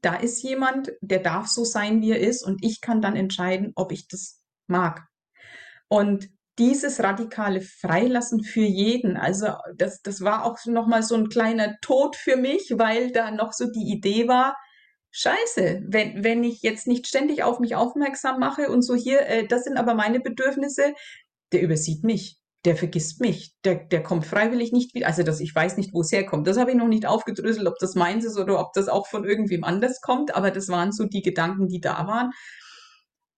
[0.03, 3.73] da ist jemand, der darf so sein, wie er ist und ich kann dann entscheiden,
[3.75, 5.07] ob ich das mag.
[5.89, 11.77] Und dieses radikale Freilassen für jeden, also das, das war auch nochmal so ein kleiner
[11.81, 14.57] Tod für mich, weil da noch so die Idee war,
[15.11, 19.47] scheiße, wenn, wenn ich jetzt nicht ständig auf mich aufmerksam mache und so hier, äh,
[19.47, 20.95] das sind aber meine Bedürfnisse,
[21.53, 25.55] der übersieht mich, der vergisst mich, der, der kommt freiwillig nicht wieder, also das, ich
[25.55, 28.39] weiß nicht, wo es herkommt, das habe ich noch nicht aufgedröselt, ob das meins ist
[28.39, 31.81] oder ob das auch von irgendwem anders kommt, aber das waren so die Gedanken, die
[31.81, 32.33] da waren.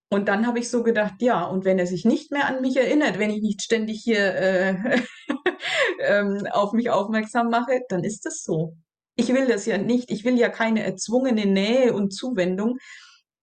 [0.09, 2.77] Und dann habe ich so gedacht, ja, und wenn er sich nicht mehr an mich
[2.77, 5.01] erinnert, wenn ich nicht ständig hier äh,
[5.99, 8.75] ähm, auf mich aufmerksam mache, dann ist das so.
[9.15, 10.11] Ich will das ja nicht.
[10.11, 12.77] Ich will ja keine erzwungene Nähe und Zuwendung.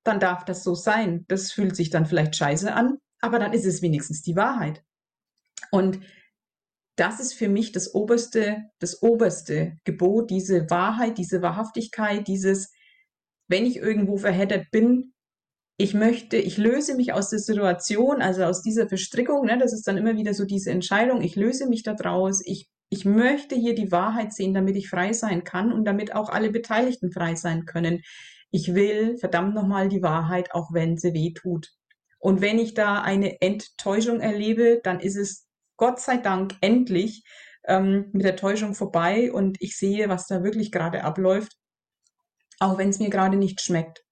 [0.05, 1.25] Dann darf das so sein.
[1.27, 4.85] Das fühlt sich dann vielleicht scheiße an, aber dann ist es wenigstens die Wahrheit.
[5.71, 6.01] Und
[6.97, 12.73] das ist für mich das oberste, das oberste Gebot, diese Wahrheit, diese Wahrhaftigkeit, dieses,
[13.49, 15.15] wenn ich irgendwo verheddert bin,
[15.79, 19.89] ich möchte, ich löse mich aus der Situation, also aus dieser Verstrickung, ne, das ist
[19.89, 23.75] dann immer wieder so diese Entscheidung, ich löse mich da draus, ich, ich möchte hier
[23.75, 27.65] die Wahrheit sehen, damit ich frei sein kann und damit auch alle Beteiligten frei sein
[27.65, 28.03] können.
[28.51, 31.71] Ich will verdammt nochmal die Wahrheit, auch wenn sie weh tut.
[32.19, 35.47] Und wenn ich da eine Enttäuschung erlebe, dann ist es
[35.81, 37.25] Gott sei Dank endlich
[37.65, 41.57] ähm, mit der Täuschung vorbei und ich sehe, was da wirklich gerade abläuft.
[42.61, 44.05] auch wenn es mir gerade nicht schmeckt.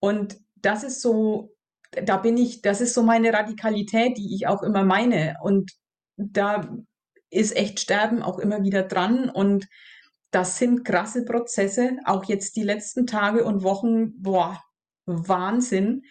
[0.00, 1.54] Und das ist so,
[1.92, 5.36] da bin ich, das ist so meine Radikalität, die ich auch immer meine.
[5.42, 5.72] Und
[6.16, 6.76] da
[7.30, 9.28] ist echt Sterben auch immer wieder dran.
[9.28, 9.66] Und
[10.30, 14.62] das sind krasse Prozesse, auch jetzt die letzten Tage und Wochen, boah,
[15.06, 16.04] Wahnsinn.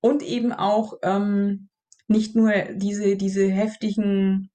[0.00, 1.68] Und eben auch ähm,
[2.08, 4.50] nicht nur diese, diese heftigen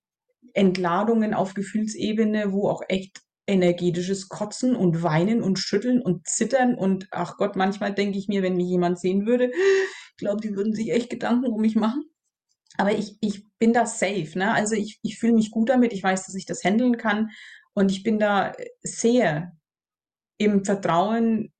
[0.54, 7.08] Entladungen auf Gefühlsebene, wo auch echt energetisches Kotzen und Weinen und Schütteln und Zittern und
[7.12, 10.74] ach Gott, manchmal denke ich mir, wenn mich jemand sehen würde, ich glaube, die würden
[10.74, 12.04] sich echt Gedanken um mich machen.
[12.78, 14.54] Aber ich, ich bin da safe, ne?
[14.54, 17.30] Also ich, ich fühle mich gut damit, ich weiß, dass ich das handeln kann
[17.74, 19.52] und ich bin da sehr
[20.38, 21.52] im Vertrauen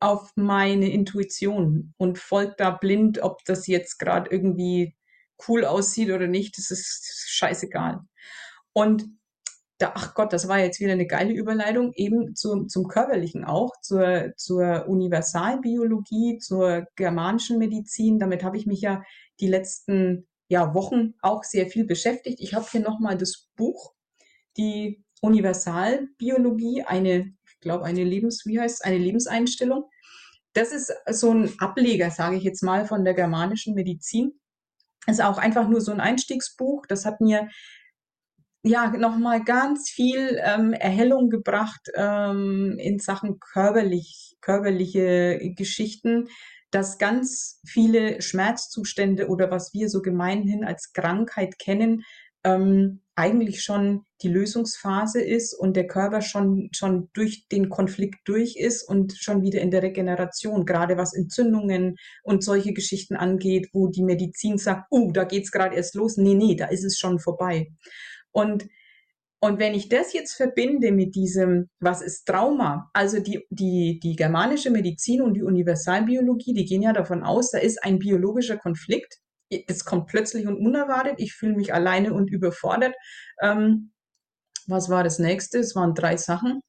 [0.00, 4.94] auf meine Intuition und folgt da blind, ob das jetzt gerade irgendwie
[5.48, 8.00] cool aussieht oder nicht, das ist scheißegal.
[8.72, 9.04] Und
[9.78, 13.72] da, ach Gott, das war jetzt wieder eine geile Überleitung, eben zum, zum Körperlichen auch,
[13.82, 18.18] zur, zur Universalbiologie, zur germanischen Medizin.
[18.18, 19.02] Damit habe ich mich ja
[19.40, 22.40] die letzten ja, Wochen auch sehr viel beschäftigt.
[22.40, 23.92] Ich habe hier nochmal das Buch,
[24.56, 29.84] die Universalbiologie, eine, ich glaube, eine Lebens, wie heißt eine Lebenseinstellung.
[30.52, 34.38] Das ist so ein Ableger, sage ich jetzt mal, von der germanischen Medizin.
[35.06, 36.86] Ist auch einfach nur so ein Einstiegsbuch.
[36.86, 37.48] Das hat mir
[38.62, 46.28] ja nochmal ganz viel ähm, Erhellung gebracht ähm, in Sachen körperlich, körperliche Geschichten,
[46.70, 52.02] dass ganz viele Schmerzzustände oder was wir so gemeinhin als Krankheit kennen,
[52.42, 58.56] ähm, eigentlich schon die Lösungsphase ist und der Körper schon, schon durch den Konflikt durch
[58.56, 63.88] ist und schon wieder in der Regeneration, gerade was Entzündungen und solche Geschichten angeht, wo
[63.88, 66.16] die Medizin sagt, uh, da geht's gerade erst los.
[66.16, 67.68] Nee, nee, da ist es schon vorbei.
[68.32, 68.66] Und
[69.44, 72.88] und wenn ich das jetzt verbinde mit diesem, was ist Trauma?
[72.94, 77.58] Also die, die, die germanische Medizin und die Universalbiologie, die gehen ja davon aus, da
[77.58, 79.18] ist ein biologischer Konflikt.
[79.68, 81.14] Es kommt plötzlich und unerwartet.
[81.18, 82.94] Ich fühle mich alleine und überfordert.
[83.40, 83.92] Ähm,
[84.66, 85.58] was war das nächste?
[85.58, 86.60] Es waren drei Sachen,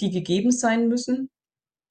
[0.00, 1.30] die gegeben sein müssen.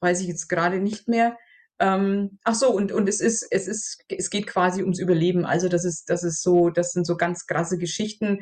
[0.01, 1.37] Weiß ich jetzt gerade nicht mehr.
[1.79, 5.45] Ähm, ach so, und, und es ist, es ist, es geht quasi ums Überleben.
[5.45, 8.41] Also das ist, das ist so, das sind so ganz krasse Geschichten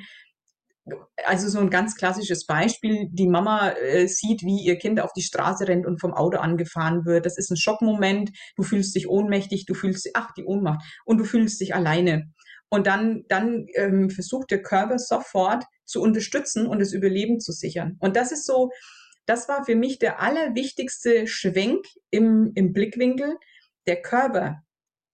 [1.26, 5.22] also so ein ganz klassisches Beispiel, die Mama äh, sieht, wie ihr Kind auf die
[5.22, 7.26] Straße rennt und vom Auto angefahren wird.
[7.26, 11.24] Das ist ein Schockmoment, du fühlst dich ohnmächtig, du fühlst, ach, die Ohnmacht, und du
[11.24, 12.32] fühlst dich alleine.
[12.70, 17.98] Und dann, dann ähm, versucht der Körper sofort zu unterstützen und das Überleben zu sichern.
[18.00, 18.70] Und das ist so,
[19.26, 23.38] das war für mich der allerwichtigste Schwenk im, im Blickwinkel.
[23.88, 24.64] Der Körper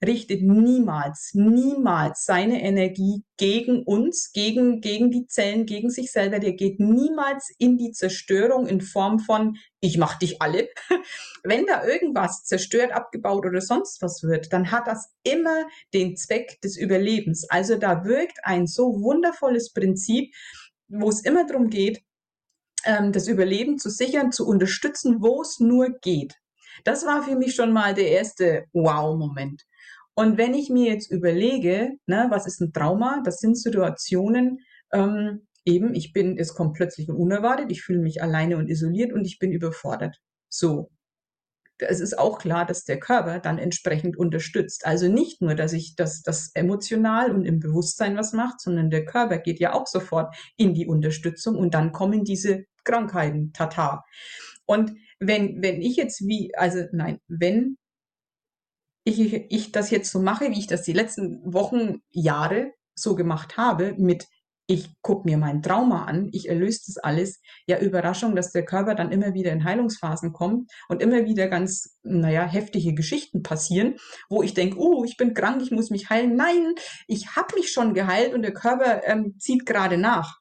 [0.05, 6.39] richtet niemals, niemals seine Energie gegen uns, gegen, gegen die Zellen, gegen sich selber.
[6.39, 10.69] Der geht niemals in die Zerstörung in Form von, ich mach dich alle.
[11.43, 16.59] Wenn da irgendwas zerstört, abgebaut oder sonst was wird, dann hat das immer den Zweck
[16.61, 17.49] des Überlebens.
[17.49, 20.33] Also da wirkt ein so wundervolles Prinzip,
[20.87, 22.03] wo es immer darum geht,
[22.85, 26.35] ähm, das Überleben zu sichern, zu unterstützen, wo es nur geht.
[26.83, 29.65] Das war für mich schon mal der erste Wow-Moment.
[30.15, 33.21] Und wenn ich mir jetzt überlege, ne, was ist ein Trauma?
[33.23, 34.59] Das sind Situationen,
[34.93, 39.11] ähm, eben, ich bin, es kommt plötzlich und unerwartet, ich fühle mich alleine und isoliert
[39.11, 40.17] und ich bin überfordert.
[40.49, 40.89] So.
[41.77, 44.85] Es ist auch klar, dass der Körper dann entsprechend unterstützt.
[44.85, 49.03] Also nicht nur, dass ich das, das emotional und im Bewusstsein was macht, sondern der
[49.03, 54.05] Körper geht ja auch sofort in die Unterstützung und dann kommen diese Krankheiten, tata.
[54.65, 57.77] Und wenn, wenn ich jetzt wie, also nein, wenn
[59.05, 63.57] ich, ich das jetzt so mache, wie ich das die letzten Wochen, Jahre so gemacht
[63.57, 64.27] habe, mit
[64.67, 67.39] ich gucke mir mein Trauma an, ich erlöse das alles.
[67.67, 71.99] Ja, Überraschung, dass der Körper dann immer wieder in Heilungsphasen kommt und immer wieder ganz,
[72.01, 76.35] naja, heftige Geschichten passieren, wo ich denke, oh, ich bin krank, ich muss mich heilen.
[76.35, 76.73] Nein,
[77.07, 80.39] ich habe mich schon geheilt und der Körper ähm, zieht gerade nach.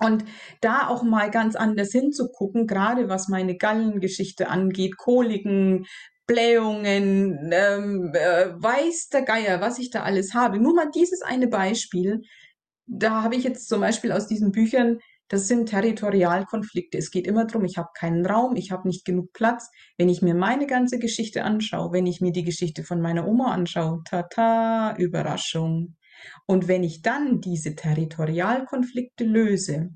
[0.00, 0.24] Und
[0.62, 5.84] da auch mal ganz anders hinzugucken, gerade was meine Gallengeschichte angeht, Koliken,
[6.26, 10.58] Blähungen, ähm, äh, weiß der Geier, was ich da alles habe.
[10.58, 12.20] Nur mal dieses eine Beispiel.
[12.86, 16.98] Da habe ich jetzt zum Beispiel aus diesen Büchern, das sind Territorialkonflikte.
[16.98, 19.70] Es geht immer darum, ich habe keinen Raum, ich habe nicht genug Platz.
[19.96, 23.52] Wenn ich mir meine ganze Geschichte anschaue, wenn ich mir die Geschichte von meiner Oma
[23.52, 25.96] anschaue, tata, Überraschung.
[26.46, 29.90] Und wenn ich dann diese Territorialkonflikte löse,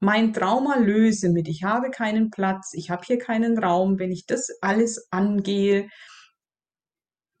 [0.00, 4.26] mein Trauma löse mit, ich habe keinen Platz, ich habe hier keinen Raum, wenn ich
[4.26, 5.88] das alles angehe,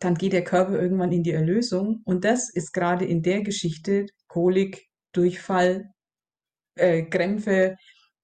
[0.00, 2.02] dann geht der Körper irgendwann in die Erlösung.
[2.04, 5.90] Und das ist gerade in der Geschichte Kolik, Durchfall,
[6.76, 7.76] äh, Krämpfe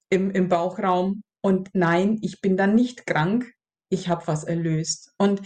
[0.09, 1.21] im, im Bauchraum.
[1.41, 3.51] Und nein, ich bin dann nicht krank.
[3.89, 5.13] ich habe was erlöst.
[5.17, 5.41] Und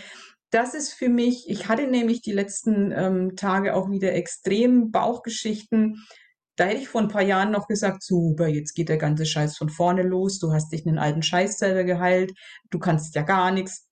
[0.51, 6.05] das ist für mich, ich hatte nämlich die letzten ähm, Tage auch wieder extrem Bauchgeschichten.
[6.59, 9.55] Da hätte ich vor ein paar Jahren noch gesagt, super, jetzt geht der ganze Scheiß
[9.55, 12.33] von vorne los, du hast dich einen alten Scheiß selber geheilt,
[12.69, 13.87] du kannst ja gar nichts.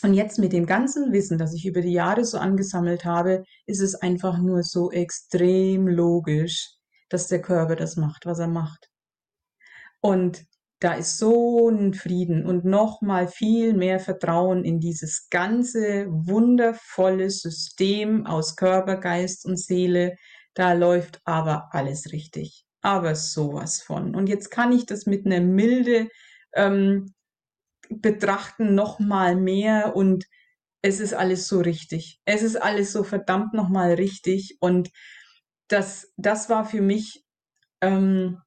[0.00, 3.80] Und jetzt mit dem ganzen Wissen, das ich über die Jahre so angesammelt habe, ist
[3.80, 6.76] es einfach nur so extrem logisch,
[7.08, 8.90] dass der Körper das macht, was er macht.
[10.00, 10.44] Und
[10.78, 17.30] da ist so ein Frieden und noch mal viel mehr Vertrauen in dieses ganze wundervolle
[17.30, 20.14] System aus Körper, Geist und Seele.
[20.54, 22.64] Da läuft aber alles richtig.
[22.80, 24.14] Aber sowas von.
[24.14, 26.08] Und jetzt kann ich das mit einer Milde
[26.54, 27.14] ähm,
[27.90, 30.26] betrachten, noch mal mehr und
[30.82, 32.20] es ist alles so richtig.
[32.24, 34.90] Es ist alles so verdammt noch mal richtig und
[35.68, 37.24] das, das war für mich
[37.80, 38.42] ähm,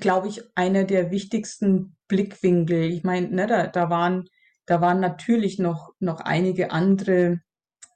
[0.00, 2.90] glaube ich, einer der wichtigsten Blickwinkel.
[2.90, 4.28] Ich meine, ne, da, da waren,
[4.66, 7.40] da waren natürlich noch, noch einige andere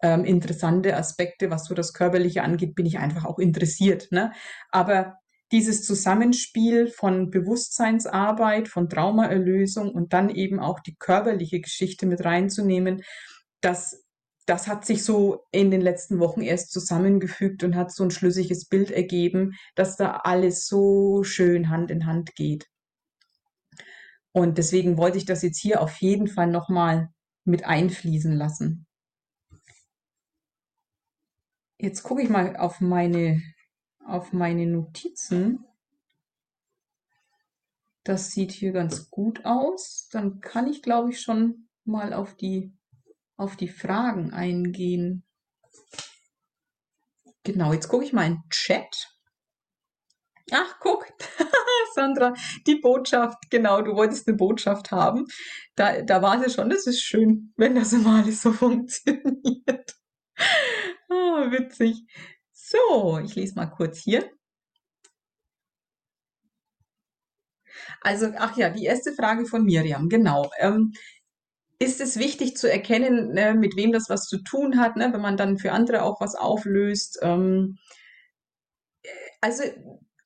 [0.02, 4.08] ähm, interessante Aspekte, was so das Körperliche angeht, bin ich einfach auch interessiert.
[4.10, 4.32] Ne?
[4.70, 5.16] Aber
[5.52, 13.02] dieses Zusammenspiel von Bewusstseinsarbeit, von Traumaerlösung und dann eben auch die körperliche Geschichte mit reinzunehmen,
[13.60, 14.04] das
[14.46, 18.66] das hat sich so in den letzten Wochen erst zusammengefügt und hat so ein schlüssiges
[18.66, 22.66] Bild ergeben, dass da alles so schön Hand in Hand geht.
[24.32, 27.08] Und deswegen wollte ich das jetzt hier auf jeden Fall nochmal
[27.44, 28.86] mit einfließen lassen.
[31.84, 33.42] Jetzt gucke ich mal auf meine,
[34.06, 35.66] auf meine Notizen.
[38.04, 40.08] Das sieht hier ganz gut aus.
[40.10, 42.72] Dann kann ich, glaube ich, schon mal auf die
[43.36, 45.24] auf die Fragen eingehen.
[47.42, 49.10] Genau, jetzt gucke ich mal in den Chat.
[50.52, 51.06] Ach, guck,
[51.94, 52.32] Sandra,
[52.66, 55.26] die Botschaft, genau, du wolltest eine Botschaft haben.
[55.74, 60.03] Da, da war sie schon, das ist schön, wenn das immer alles so funktioniert.
[61.10, 61.96] oh, witzig.
[62.52, 64.30] So, ich lese mal kurz hier.
[68.00, 70.50] Also, ach ja, die erste Frage von Miriam, genau.
[70.58, 70.92] Ähm,
[71.78, 75.20] ist es wichtig zu erkennen, ne, mit wem das was zu tun hat, ne, wenn
[75.20, 77.18] man dann für andere auch was auflöst.
[77.22, 77.78] Ähm,
[79.40, 79.64] also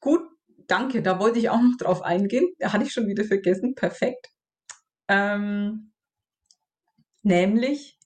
[0.00, 0.22] gut,
[0.66, 2.48] danke, da wollte ich auch noch drauf eingehen.
[2.58, 3.74] Da hatte ich schon wieder vergessen.
[3.74, 4.28] Perfekt.
[5.08, 5.92] Ähm,
[7.22, 7.97] nämlich,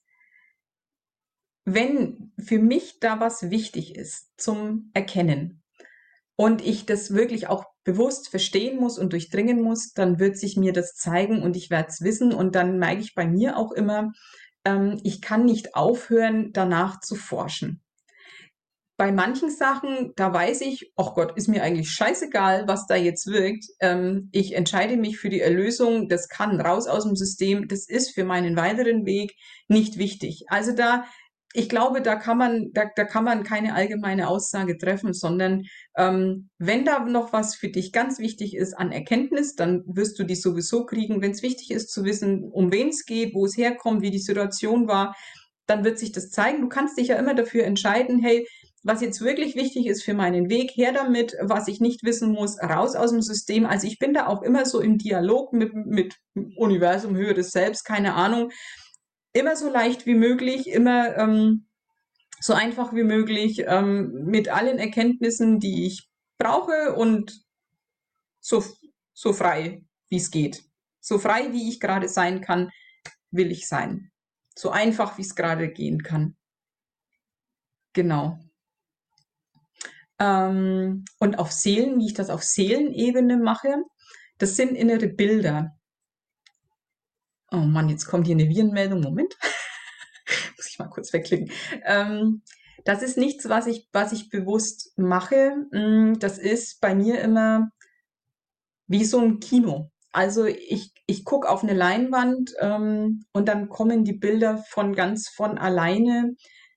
[1.65, 5.63] wenn für mich da was wichtig ist zum Erkennen
[6.35, 10.73] und ich das wirklich auch bewusst verstehen muss und durchdringen muss, dann wird sich mir
[10.73, 12.33] das zeigen und ich werde es wissen.
[12.33, 14.11] Und dann merke ich bei mir auch immer,
[14.65, 17.81] ähm, ich kann nicht aufhören, danach zu forschen.
[18.95, 23.25] Bei manchen Sachen, da weiß ich, ach Gott, ist mir eigentlich scheißegal, was da jetzt
[23.27, 23.65] wirkt.
[23.79, 28.13] Ähm, ich entscheide mich für die Erlösung, das kann raus aus dem System, das ist
[28.13, 29.33] für meinen weiteren Weg
[29.67, 30.45] nicht wichtig.
[30.47, 31.05] Also da
[31.53, 36.49] ich glaube, da kann man, da, da kann man keine allgemeine Aussage treffen, sondern ähm,
[36.57, 40.35] wenn da noch was für dich ganz wichtig ist an Erkenntnis, dann wirst du die
[40.35, 41.21] sowieso kriegen.
[41.21, 44.19] Wenn es wichtig ist zu wissen, um wen es geht, wo es herkommt, wie die
[44.19, 45.15] Situation war,
[45.67, 46.61] dann wird sich das zeigen.
[46.61, 48.47] Du kannst dich ja immer dafür entscheiden, hey,
[48.81, 52.59] was jetzt wirklich wichtig ist für meinen Weg, her damit, was ich nicht wissen muss,
[52.61, 53.65] raus aus dem System.
[53.65, 56.15] Also ich bin da auch immer so im Dialog mit, mit
[56.57, 58.51] Universum, Höhe des Selbst, keine Ahnung
[59.33, 61.65] immer so leicht wie möglich, immer ähm,
[62.39, 67.43] so einfach wie möglich, ähm, mit allen Erkenntnissen, die ich brauche und
[68.39, 68.63] so,
[69.13, 70.63] so frei, wie es geht.
[70.99, 72.69] So frei, wie ich gerade sein kann,
[73.31, 74.11] will ich sein.
[74.55, 76.35] So einfach, wie es gerade gehen kann.
[77.93, 78.39] Genau.
[80.19, 83.83] Ähm, und auf Seelen, wie ich das auf Seelenebene mache,
[84.37, 85.77] das sind innere Bilder.
[87.53, 89.01] Oh Mann, jetzt kommt hier eine Virenmeldung.
[89.01, 89.37] Moment.
[90.57, 91.51] Muss ich mal kurz wegklicken.
[91.85, 92.41] Ähm,
[92.83, 95.67] das ist nichts, was ich, was ich bewusst mache.
[95.71, 97.69] Mm, das ist bei mir immer
[98.87, 99.91] wie so ein Kino.
[100.11, 105.29] Also ich, ich gucke auf eine Leinwand ähm, und dann kommen die Bilder von ganz
[105.29, 106.35] von alleine.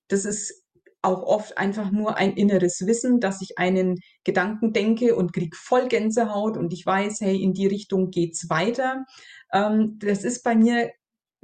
[0.09, 0.63] Das ist
[1.03, 5.89] auch oft einfach nur ein inneres Wissen, dass ich einen Gedanken denke und krieg voll
[5.89, 9.05] Gänsehaut und ich weiß, hey, in die Richtung geht's weiter.
[9.53, 10.91] Ähm, das ist bei mir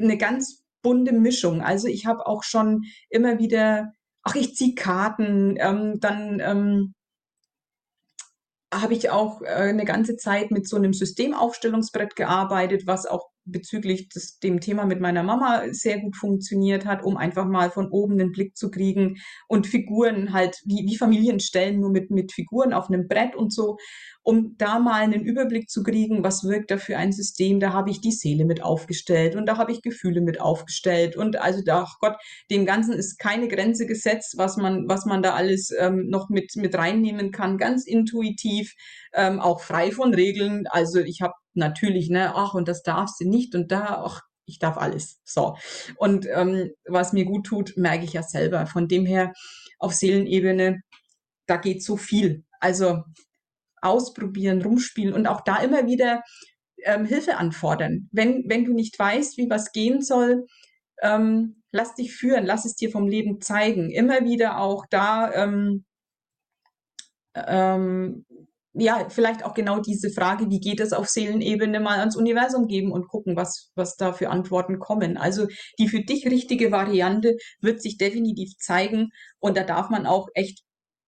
[0.00, 1.62] eine ganz bunte Mischung.
[1.62, 3.92] Also ich habe auch schon immer wieder,
[4.22, 6.94] ach, ich ziehe Karten, ähm, dann ähm,
[8.72, 14.08] habe ich auch äh, eine ganze Zeit mit so einem Systemaufstellungsbrett gearbeitet, was auch bezüglich
[14.08, 18.14] des, dem Thema mit meiner Mama sehr gut funktioniert hat, um einfach mal von oben
[18.14, 19.16] einen Blick zu kriegen
[19.48, 23.52] und Figuren halt, wie, wie Familien stellen, nur mit, mit Figuren auf einem Brett und
[23.52, 23.76] so,
[24.22, 27.58] um da mal einen Überblick zu kriegen, was wirkt da für ein System.
[27.58, 31.40] Da habe ich die Seele mit aufgestellt und da habe ich Gefühle mit aufgestellt und
[31.40, 32.16] also da, ach Gott,
[32.50, 36.54] dem Ganzen ist keine Grenze gesetzt, was man, was man da alles ähm, noch mit,
[36.56, 38.74] mit reinnehmen kann, ganz intuitiv,
[39.14, 40.66] ähm, auch frei von Regeln.
[40.68, 44.58] Also ich habe natürlich, ne, ach, und das darf sie nicht und da, ach, ich
[44.58, 45.20] darf alles.
[45.24, 45.56] So.
[45.96, 48.66] Und ähm, was mir gut tut, merke ich ja selber.
[48.66, 49.32] Von dem her
[49.78, 50.82] auf Seelenebene,
[51.46, 52.44] da geht so viel.
[52.60, 53.02] Also
[53.80, 56.22] ausprobieren, rumspielen und auch da immer wieder
[56.84, 58.08] ähm, Hilfe anfordern.
[58.12, 60.46] Wenn, wenn du nicht weißt, wie was gehen soll,
[61.02, 63.90] ähm, lass dich führen, lass es dir vom Leben zeigen.
[63.90, 65.84] Immer wieder auch da ähm,
[67.34, 68.24] ähm,
[68.74, 72.90] ja, vielleicht auch genau diese Frage, wie geht es auf Seelenebene mal ans Universum geben
[72.90, 75.16] und gucken, was, was da für Antworten kommen.
[75.18, 75.46] Also
[75.78, 79.10] die für dich richtige Variante wird sich definitiv zeigen
[79.40, 80.62] und da darf man auch echt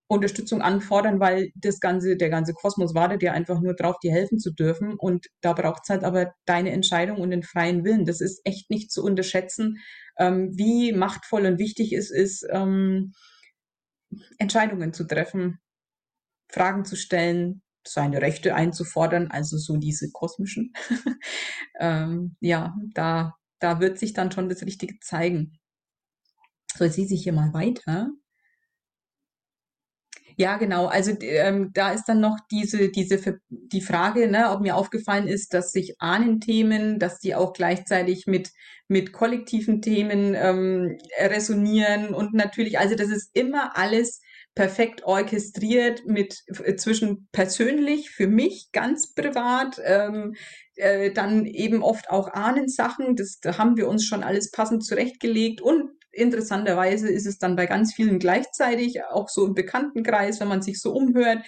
[0.07, 4.39] Unterstützung anfordern, weil das ganze, der ganze Kosmos wartet ja einfach nur drauf, dir helfen
[4.39, 8.05] zu dürfen und da braucht es halt aber deine Entscheidung und den freien Willen.
[8.05, 9.79] Das ist echt nicht zu unterschätzen,
[10.19, 13.13] ähm, wie machtvoll und wichtig es ist, ähm,
[14.39, 15.59] Entscheidungen zu treffen
[16.49, 20.73] Fragen zu stellen, seine Rechte einzufordern, also so diese kosmischen.
[21.81, 25.59] ähm, ja, da, da wird sich dann schon das Richtige zeigen.
[26.77, 28.11] So, jetzt lese ich hier mal weiter.
[30.37, 30.87] Ja, genau.
[30.87, 35.55] Also ähm, da ist dann noch diese, diese die Frage, ne, ob mir aufgefallen ist,
[35.55, 38.51] dass sich Ahnenthemen, dass die auch gleichzeitig mit
[38.89, 44.21] mit kollektiven Themen ähm, resonieren und natürlich, also das ist immer alles
[44.55, 50.35] perfekt orchestriert mit äh, zwischen persönlich für mich ganz privat, ähm,
[50.77, 55.61] äh, dann eben oft auch Ahnensachen, das da haben wir uns schon alles passend zurechtgelegt
[55.61, 60.63] und interessanterweise ist es dann bei ganz vielen gleichzeitig, auch so im Bekanntenkreis, wenn man
[60.63, 61.45] sich so umhört.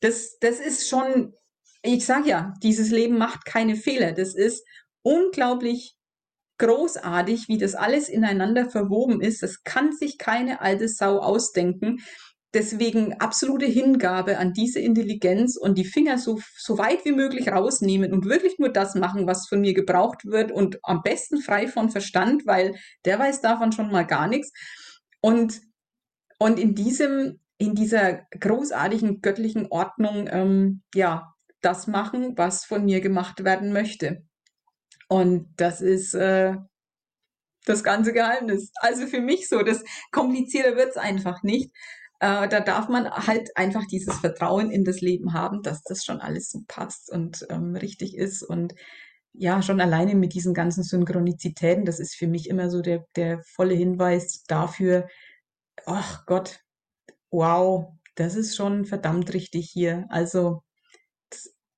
[0.00, 1.34] Das, das ist schon,
[1.82, 4.12] ich sage ja, dieses Leben macht keine Fehler.
[4.12, 4.62] Das ist
[5.02, 5.94] unglaublich
[6.58, 9.42] großartig, wie das alles ineinander verwoben ist.
[9.42, 12.00] Das kann sich keine alte Sau ausdenken.
[12.52, 18.12] Deswegen absolute Hingabe an diese Intelligenz und die Finger so, so weit wie möglich rausnehmen
[18.12, 21.90] und wirklich nur das machen, was von mir gebraucht wird und am besten frei von
[21.90, 22.74] Verstand, weil
[23.04, 24.52] der weiß davon schon mal gar nichts.
[25.20, 25.60] Und,
[26.38, 33.00] und in diesem, in dieser großartigen göttlichen Ordnung, ähm, ja, das machen, was von mir
[33.00, 34.24] gemacht werden möchte.
[35.08, 36.56] Und das ist äh,
[37.64, 38.72] das ganze Geheimnis.
[38.76, 41.70] Also für mich so, das komplizierter wird's einfach nicht.
[42.20, 46.20] Äh, da darf man halt einfach dieses Vertrauen in das Leben haben, dass das schon
[46.20, 48.42] alles so passt und ähm, richtig ist.
[48.42, 48.74] Und
[49.32, 53.42] ja, schon alleine mit diesen ganzen Synchronizitäten, das ist für mich immer so der, der
[53.44, 55.08] volle Hinweis dafür,
[55.86, 56.60] ach Gott,
[57.30, 60.06] wow, das ist schon verdammt richtig hier.
[60.10, 60.62] Also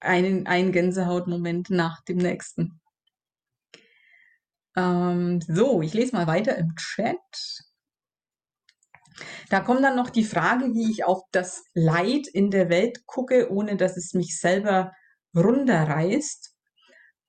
[0.00, 2.80] ein, ein Gänsehautmoment nach dem nächsten.
[4.76, 7.18] Ähm, so, ich lese mal weiter im Chat.
[9.50, 13.50] Da kommt dann noch die Frage, wie ich auf das Leid in der Welt gucke,
[13.50, 14.92] ohne dass es mich selber
[15.34, 16.54] runterreißt.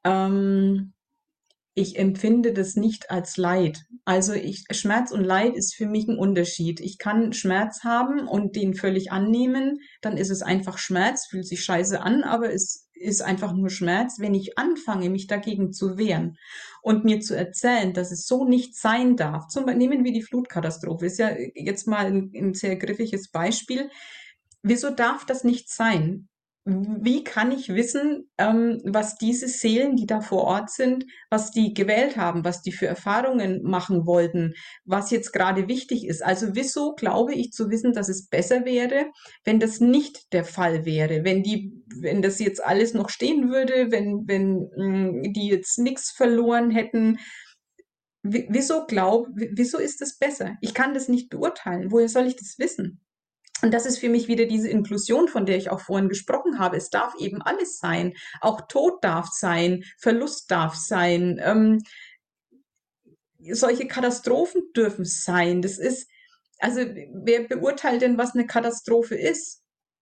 [0.04, 0.94] Ähm,
[1.76, 3.82] ich empfinde das nicht als Leid.
[4.06, 6.80] Also ich, Schmerz und Leid ist für mich ein Unterschied.
[6.80, 11.64] Ich kann Schmerz haben und den völlig annehmen, dann ist es einfach Schmerz, fühlt sich
[11.64, 16.38] scheiße an, aber es ist einfach nur Schmerz, wenn ich anfange, mich dagegen zu wehren
[16.82, 19.48] und mir zu erzählen, dass es so nicht sein darf.
[19.48, 23.90] Zum Beispiel nehmen wir die Flutkatastrophe, ist ja jetzt mal ein, ein sehr griffiges Beispiel.
[24.62, 26.30] Wieso darf das nicht sein?
[26.66, 31.74] Wie kann ich wissen, ähm, was diese Seelen, die da vor Ort sind, was die
[31.74, 34.54] gewählt haben, was die für Erfahrungen machen wollten,
[34.86, 36.24] was jetzt gerade wichtig ist.
[36.24, 39.08] Also wieso glaube ich zu wissen, dass es besser wäre,
[39.44, 43.92] wenn das nicht der Fall wäre, wenn die, wenn das jetzt alles noch stehen würde,
[43.92, 47.20] wenn, wenn mh, mm, die jetzt nichts verloren hätten.
[48.26, 50.56] Wieso glaub, wieso ist das besser?
[50.62, 51.92] Ich kann das nicht beurteilen.
[51.92, 53.03] Woher soll ich das wissen?
[53.64, 56.76] Und das ist für mich wieder diese Inklusion, von der ich auch vorhin gesprochen habe.
[56.76, 58.14] Es darf eben alles sein.
[58.42, 61.40] Auch Tod darf sein, Verlust darf sein.
[61.42, 61.82] Ähm,
[63.40, 65.62] solche Katastrophen dürfen sein.
[65.62, 66.10] Das ist,
[66.60, 66.82] also
[67.14, 69.62] wer beurteilt denn, was eine Katastrophe ist?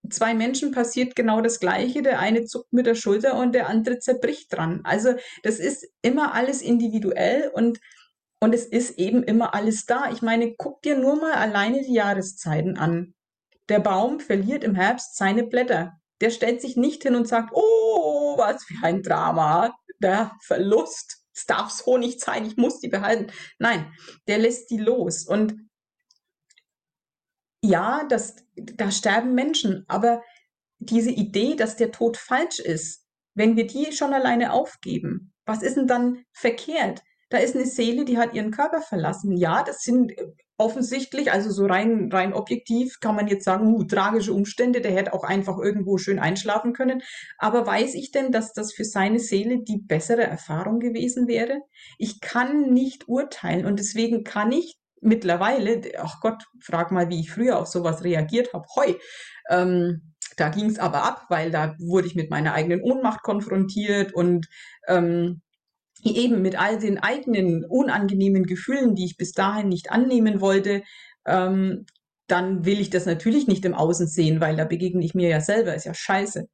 [0.09, 2.01] Zwei Menschen passiert genau das Gleiche.
[2.01, 4.81] Der eine zuckt mit der Schulter und der andere zerbricht dran.
[4.85, 7.79] Also das ist immer alles individuell und
[8.43, 10.09] und es ist eben immer alles da.
[10.11, 13.13] Ich meine, guck dir nur mal alleine die Jahreszeiten an.
[13.71, 15.97] Der Baum verliert im Herbst seine Blätter.
[16.19, 21.23] Der stellt sich nicht hin und sagt, oh, was für ein Drama, der Verlust.
[21.33, 23.31] es darf so nicht sein, ich muss die behalten.
[23.59, 23.93] Nein,
[24.27, 25.25] der lässt die los.
[25.25, 25.69] Und
[27.63, 30.21] ja, das, da sterben Menschen, aber
[30.79, 35.77] diese Idee, dass der Tod falsch ist, wenn wir die schon alleine aufgeben, was ist
[35.77, 37.03] denn dann verkehrt?
[37.31, 39.37] Da ist eine Seele, die hat ihren Körper verlassen.
[39.37, 40.13] Ja, das sind
[40.57, 45.13] offensichtlich, also so rein, rein objektiv kann man jetzt sagen, uh, tragische Umstände, der hätte
[45.13, 47.01] auch einfach irgendwo schön einschlafen können.
[47.37, 51.61] Aber weiß ich denn, dass das für seine Seele die bessere Erfahrung gewesen wäre?
[51.97, 57.31] Ich kann nicht urteilen und deswegen kann ich mittlerweile, ach Gott, frag mal, wie ich
[57.31, 58.65] früher auf sowas reagiert habe.
[58.75, 58.93] Heu,
[59.49, 64.13] ähm, da ging es aber ab, weil da wurde ich mit meiner eigenen Ohnmacht konfrontiert
[64.13, 64.47] und
[64.87, 65.41] ähm,
[66.03, 70.83] eben mit all den eigenen unangenehmen Gefühlen, die ich bis dahin nicht annehmen wollte,
[71.25, 71.85] ähm,
[72.27, 75.41] dann will ich das natürlich nicht im Außen sehen, weil da begegne ich mir ja
[75.41, 76.47] selber, ist ja scheiße.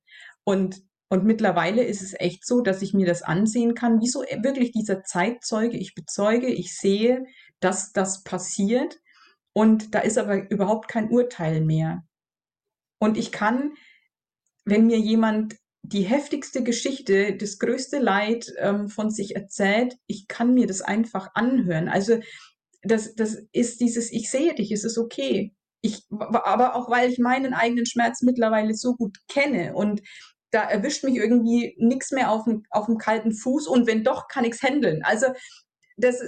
[0.43, 4.71] Und, und mittlerweile ist es echt so, dass ich mir das ansehen kann, wieso wirklich
[4.71, 7.25] dieser Zeitzeuge, ich bezeuge, ich sehe,
[7.59, 8.97] dass das passiert
[9.53, 12.03] und da ist aber überhaupt kein Urteil mehr.
[12.99, 13.73] Und ich kann,
[14.65, 15.55] wenn mir jemand
[15.87, 21.29] die heftigste Geschichte, das größte Leid ähm, von sich erzählt, ich kann mir das einfach
[21.33, 21.87] anhören.
[21.87, 22.19] Also
[22.83, 25.55] das, das ist dieses, ich sehe dich, es ist okay.
[25.81, 30.01] Ich, aber auch weil ich meinen eigenen Schmerz mittlerweile so gut kenne und
[30.51, 34.27] da erwischt mich irgendwie nichts mehr auf dem, auf dem kalten Fuß und wenn doch,
[34.27, 35.03] kann ich es handeln.
[35.03, 35.27] Also
[35.95, 36.21] das,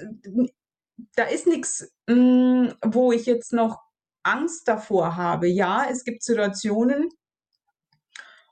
[1.16, 3.80] da ist nichts, mm, wo ich jetzt noch
[4.24, 5.48] Angst davor habe.
[5.48, 7.10] Ja, es gibt Situationen,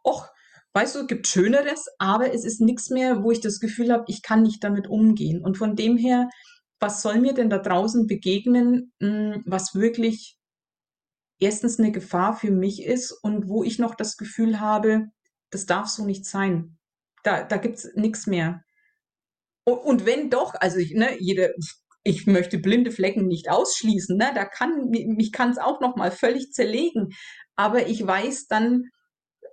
[0.03, 0.27] och,
[0.77, 4.05] weißt du, es gibt Schöneres, aber es ist nichts mehr, wo ich das Gefühl habe,
[4.07, 5.43] ich kann nicht damit umgehen.
[5.43, 6.29] Und von dem her,
[6.79, 10.37] was soll mir denn da draußen begegnen, hm, was wirklich
[11.39, 15.07] erstens eine Gefahr für mich ist und wo ich noch das Gefühl habe,
[15.49, 16.77] das darf so nicht sein.
[17.23, 18.61] Da, da gibt es nichts mehr.
[19.63, 21.55] Und wenn doch, also ich, ne, jede,
[22.03, 26.11] ich möchte blinde Flecken nicht ausschließen, ne, da kann, mich kann es auch noch mal
[26.11, 27.09] völlig zerlegen.
[27.55, 28.91] Aber ich weiß dann,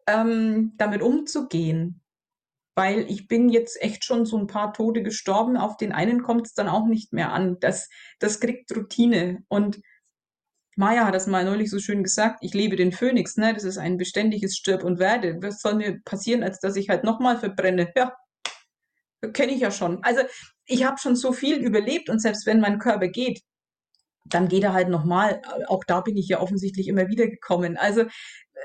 [0.06, 2.00] ähm, damit umzugehen.
[2.76, 6.46] Weil ich bin jetzt echt schon so ein paar Tode gestorben, auf den einen kommt
[6.46, 7.58] es dann auch nicht mehr an.
[7.60, 7.88] Das,
[8.18, 9.44] das kriegt Routine.
[9.48, 9.80] Und
[10.76, 13.54] Maya hat das mal neulich so schön gesagt, ich lebe den Phönix, ne?
[13.54, 15.38] Das ist ein beständiges Stirb und Werde.
[15.40, 17.92] Was soll mir passieren, als dass ich halt nochmal verbrenne?
[17.94, 18.16] Ja,
[19.32, 20.02] kenne ich ja schon.
[20.02, 20.22] Also
[20.66, 23.40] ich habe schon so viel überlebt und selbst wenn mein Körper geht,
[24.24, 25.42] dann geht er halt nochmal.
[25.68, 27.76] Auch da bin ich ja offensichtlich immer wieder gekommen.
[27.76, 28.04] Also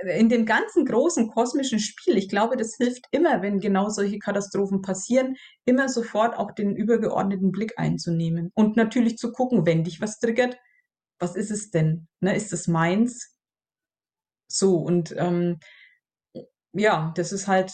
[0.06, 4.82] in dem ganzen großen kosmischen Spiel, ich glaube, das hilft immer, wenn genau solche Katastrophen
[4.82, 5.36] passieren,
[5.66, 10.58] immer sofort auch den übergeordneten Blick einzunehmen und natürlich zu gucken, wenn dich was triggert,
[11.20, 12.08] was ist es denn?
[12.22, 13.36] Ne, ist es meins?
[14.48, 15.60] So, und ähm,
[16.74, 17.74] ja, das ist halt,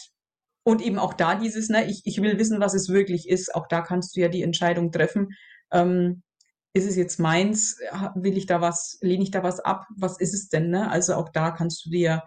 [0.64, 3.68] und eben auch da dieses, ne, ich, ich will wissen, was es wirklich ist, auch
[3.68, 5.30] da kannst du ja die Entscheidung treffen,
[5.72, 6.24] ähm,
[6.76, 7.80] ist es jetzt meins?
[8.16, 9.88] Will ich da was, lehne ich da was ab?
[9.96, 10.70] Was ist es denn?
[10.70, 10.92] Ne?
[10.92, 12.22] Also auch da kannst du dir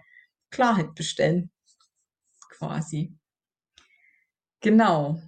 [0.51, 1.51] Klarheit bestellen.
[2.49, 3.15] Quasi.
[4.61, 5.21] Genau.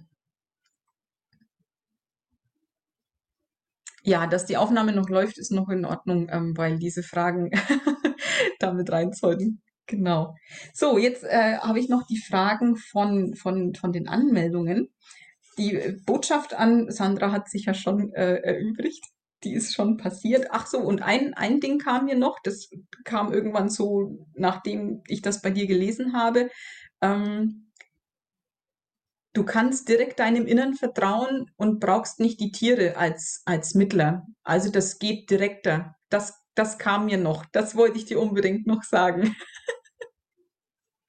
[4.03, 7.51] Ja, dass die Aufnahme noch läuft, ist noch in Ordnung, ähm, weil diese Fragen
[8.59, 9.61] damit rein sollten.
[9.85, 10.35] Genau.
[10.73, 14.89] So, jetzt äh, habe ich noch die Fragen von, von, von den Anmeldungen.
[15.57, 19.05] Die Botschaft an Sandra hat sich ja schon äh, erübrigt.
[19.43, 20.47] Die ist schon passiert.
[20.51, 22.69] Ach so, und ein, ein Ding kam mir noch, das
[23.03, 26.49] kam irgendwann so, nachdem ich das bei dir gelesen habe.
[27.01, 27.71] Ähm,
[29.33, 34.27] du kannst direkt deinem Innern vertrauen und brauchst nicht die Tiere als, als Mittler.
[34.43, 35.95] Also das geht direkter.
[36.09, 37.45] Das, das kam mir noch.
[37.51, 39.35] Das wollte ich dir unbedingt noch sagen.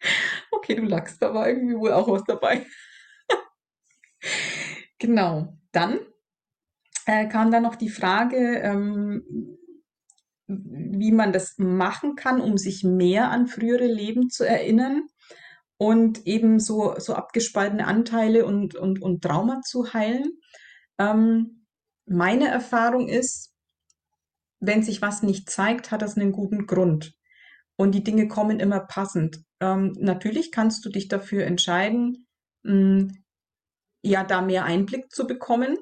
[0.51, 2.67] okay, du lachst, da war irgendwie wohl auch was dabei.
[4.99, 5.59] Genau.
[5.73, 6.01] Dann
[7.07, 9.25] äh, kam dann noch die Frage, ähm,
[10.47, 15.09] wie man das machen kann, um sich mehr an frühere Leben zu erinnern
[15.79, 20.39] und eben so, so abgespaltene Anteile und, und, und Trauma zu heilen.
[20.99, 21.67] Ähm,
[22.07, 23.53] meine Erfahrung ist,
[24.61, 27.15] wenn sich was nicht zeigt, hat das einen guten Grund.
[27.77, 29.43] Und die Dinge kommen immer passend.
[29.61, 32.29] Ähm, natürlich kannst du dich dafür entscheiden,
[32.63, 33.22] mh, hm,
[34.03, 35.79] ja da mehr Einblick zu bekommen.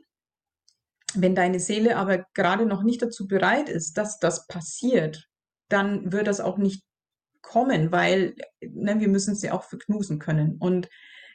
[1.14, 5.28] Wenn deine Seele aber gerade noch nicht dazu bereit ist, dass das passiert,
[5.68, 6.84] dann wird das auch nicht
[7.42, 10.56] kommen, weil ne, wir müssen sie auch verknusen können.
[10.58, 10.88] Und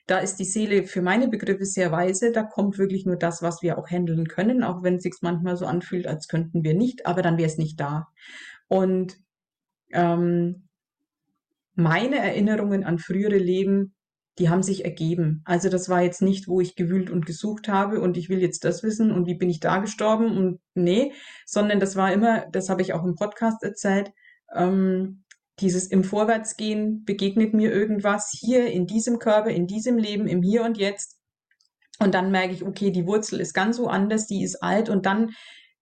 [0.07, 2.31] da ist die Seele für meine Begriffe sehr weise.
[2.31, 5.57] Da kommt wirklich nur das, was wir auch handeln können, auch wenn es sich manchmal
[5.57, 8.07] so anfühlt, als könnten wir nicht, aber dann wäre es nicht da.
[8.67, 9.17] Und
[9.91, 10.67] ähm,
[11.73, 13.95] meine Erinnerungen an frühere Leben
[14.37, 15.41] die haben sich ergeben.
[15.45, 18.65] Also das war jetzt nicht, wo ich gewühlt und gesucht habe und ich will jetzt
[18.65, 21.13] das wissen und wie bin ich da gestorben und nee,
[21.45, 24.11] sondern das war immer, das habe ich auch im Podcast erzählt,
[24.53, 25.23] ähm,
[25.59, 30.63] dieses im Vorwärtsgehen begegnet mir irgendwas hier in diesem Körper, in diesem Leben, im Hier
[30.63, 31.17] und Jetzt.
[31.99, 35.05] Und dann merke ich, okay, die Wurzel ist ganz so anders, die ist alt und
[35.05, 35.31] dann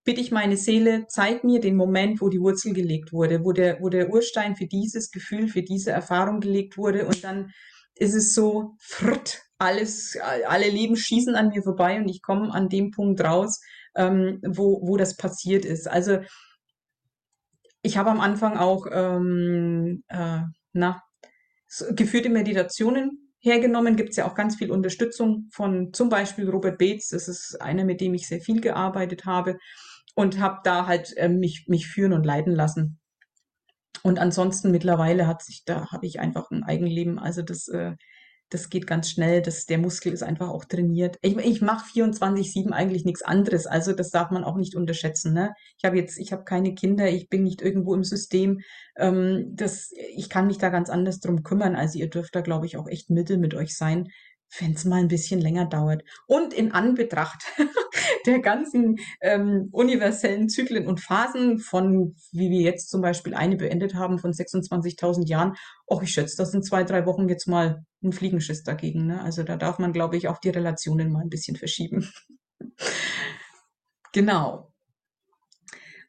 [0.04, 3.82] bitte ich meine Seele, zeig mir den Moment, wo die Wurzel gelegt wurde, wo der,
[3.82, 7.52] wo der Urstein für dieses Gefühl, für diese Erfahrung gelegt wurde und dann
[8.04, 12.70] ist es so, fritt, alles, alle Leben schießen an mir vorbei und ich komme an
[12.70, 13.62] dem Punkt raus,
[13.96, 15.88] ähm, wo, wo das passiert ist.
[15.88, 16.20] Also
[17.82, 20.42] ich habe am Anfang auch ähm, äh,
[20.74, 21.02] na,
[21.92, 23.96] geführte Meditationen hergenommen.
[23.96, 27.10] Gibt es ja auch ganz viel Unterstützung von zum Beispiel Robert Bates.
[27.10, 29.58] Das ist einer, mit dem ich sehr viel gearbeitet habe
[30.16, 33.00] und habe da halt äh, mich, mich führen und leiten lassen.
[34.04, 37.18] Und ansonsten mittlerweile hat sich, da habe ich einfach ein Eigenleben.
[37.18, 37.94] Also das, äh,
[38.50, 39.42] das geht ganz schnell.
[39.42, 41.18] Das, der Muskel ist einfach auch trainiert.
[41.22, 43.66] Ich, ich mache 24-7 eigentlich nichts anderes.
[43.66, 45.34] Also das darf man auch nicht unterschätzen.
[45.34, 45.54] Ne?
[45.78, 48.60] Ich habe jetzt, ich habe keine Kinder, ich bin nicht irgendwo im System.
[48.98, 51.76] Ähm, das, ich kann mich da ganz anders drum kümmern.
[51.76, 54.10] Also ihr dürft da, glaube ich, auch echt Mittel mit euch sein,
[54.60, 56.04] wenn es mal ein bisschen länger dauert.
[56.28, 57.44] Und in Anbetracht
[58.26, 63.96] der ganzen ähm, universellen Zyklen und Phasen von, wie wir jetzt zum Beispiel eine beendet
[63.96, 65.56] haben von 26.000 Jahren,
[65.88, 69.08] auch ich schätze, das sind zwei, drei Wochen jetzt mal ein Fliegenschiss dagegen.
[69.08, 69.22] Ne?
[69.22, 72.12] Also da darf man, glaube ich, auch die Relationen mal ein bisschen verschieben.
[74.14, 74.72] genau.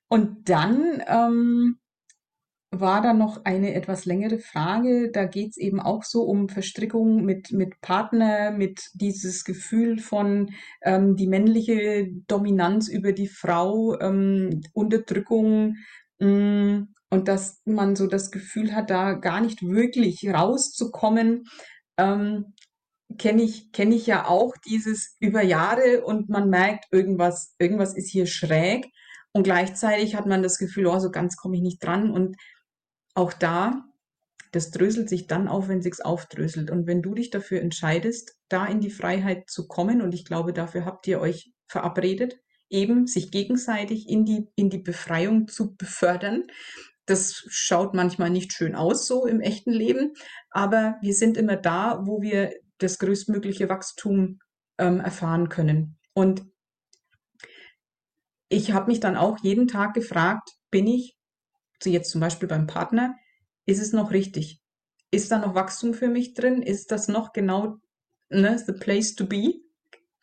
[0.08, 1.78] Und dann ähm,
[2.80, 5.10] war da noch eine etwas längere Frage.
[5.10, 10.50] Da geht es eben auch so um Verstrickung mit, mit Partner, mit dieses Gefühl von
[10.82, 15.76] ähm, die männliche Dominanz über die Frau, ähm, Unterdrückung
[16.18, 21.44] mh, mm, und dass man so das Gefühl hat, da gar nicht wirklich rauszukommen.
[21.96, 22.54] Ähm,
[23.18, 28.10] kenne ich, kenne ich ja auch dieses über Jahre und man merkt, irgendwas, irgendwas ist
[28.10, 28.86] hier schräg.
[29.32, 32.10] Und gleichzeitig hat man das Gefühl, oh, so ganz komme ich nicht dran.
[32.10, 32.36] Und
[33.14, 33.84] auch da,
[34.52, 36.70] das dröselt sich dann auf, wenn sich's aufdröselt.
[36.70, 40.52] Und wenn du dich dafür entscheidest, da in die Freiheit zu kommen, und ich glaube,
[40.52, 42.36] dafür habt ihr euch verabredet,
[42.70, 46.44] eben sich gegenseitig in die, in die Befreiung zu befördern.
[47.06, 50.14] Das schaut manchmal nicht schön aus, so im echten Leben,
[50.50, 54.38] aber wir sind immer da, wo wir das größtmögliche Wachstum
[54.78, 55.98] ähm, erfahren können.
[56.14, 56.44] Und
[58.48, 61.16] ich habe mich dann auch jeden Tag gefragt, bin ich
[61.82, 63.16] so jetzt zum Beispiel beim Partner,
[63.66, 64.60] ist es noch richtig?
[65.10, 66.62] Ist da noch Wachstum für mich drin?
[66.62, 67.78] Ist das noch genau
[68.30, 69.60] ne, the place to be?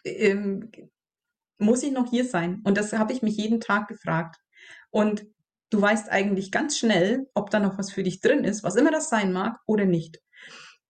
[0.03, 0.71] Ähm,
[1.57, 2.61] muss ich noch hier sein?
[2.63, 4.37] Und das habe ich mich jeden Tag gefragt.
[4.89, 5.25] Und
[5.69, 8.91] du weißt eigentlich ganz schnell, ob da noch was für dich drin ist, was immer
[8.91, 10.19] das sein mag oder nicht.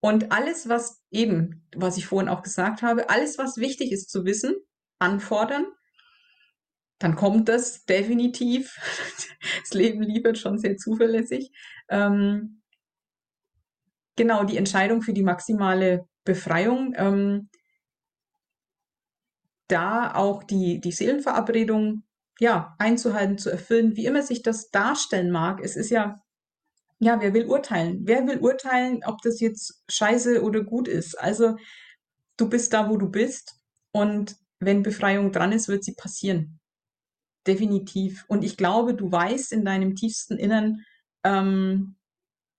[0.00, 4.24] Und alles, was eben, was ich vorhin auch gesagt habe, alles, was wichtig ist zu
[4.24, 4.56] wissen,
[4.98, 5.66] anfordern
[7.02, 8.76] dann kommt das definitiv.
[9.62, 11.50] Das Leben liefert schon sehr zuverlässig.
[11.88, 12.62] Ähm,
[14.16, 16.94] genau, die Entscheidung für die maximale Befreiung.
[16.96, 17.48] Ähm,
[19.66, 22.04] da auch die, die Seelenverabredung
[22.38, 25.60] ja, einzuhalten, zu erfüllen, wie immer sich das darstellen mag.
[25.60, 26.20] Es ist ja,
[27.00, 28.02] ja, wer will urteilen?
[28.04, 31.18] Wer will urteilen, ob das jetzt scheiße oder gut ist?
[31.18, 31.56] Also,
[32.36, 33.60] du bist da, wo du bist
[33.92, 36.60] und wenn Befreiung dran ist, wird sie passieren
[37.46, 38.24] definitiv.
[38.28, 40.84] Und ich glaube, du weißt in deinem tiefsten Innern,
[41.24, 41.96] ähm,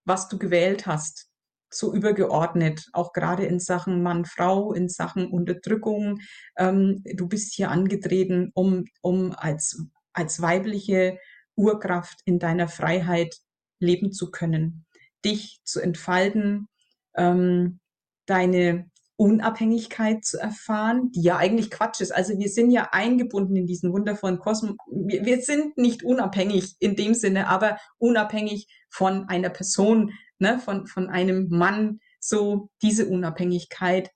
[0.05, 1.29] was du gewählt hast.
[1.71, 6.19] So übergeordnet, auch gerade in Sachen Mann, Frau, in Sachen Unterdrückung.
[6.55, 11.17] Ähm, du bist hier angetreten, um, um als, als weibliche
[11.55, 13.35] Urkraft in deiner Freiheit
[13.79, 14.85] leben zu können,
[15.25, 16.67] dich zu entfalten,
[17.15, 17.79] ähm,
[18.27, 22.11] deine Unabhängigkeit zu erfahren, die ja eigentlich Quatsch ist.
[22.11, 24.75] Also wir sind ja eingebunden in diesen wundervollen Kosmos.
[24.91, 30.87] Wir, wir sind nicht unabhängig in dem Sinne, aber unabhängig von einer Person, ne, von,
[30.87, 34.11] von einem Mann, so diese Unabhängigkeit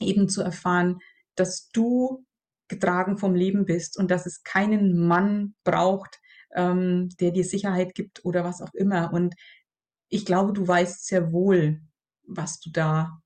[0.00, 0.98] eben zu erfahren,
[1.34, 2.24] dass du
[2.68, 6.20] getragen vom Leben bist und dass es keinen Mann braucht,
[6.54, 9.12] ähm, der dir Sicherheit gibt oder was auch immer.
[9.12, 9.34] Und
[10.08, 11.80] ich glaube, du weißt sehr wohl,
[12.26, 13.22] was du da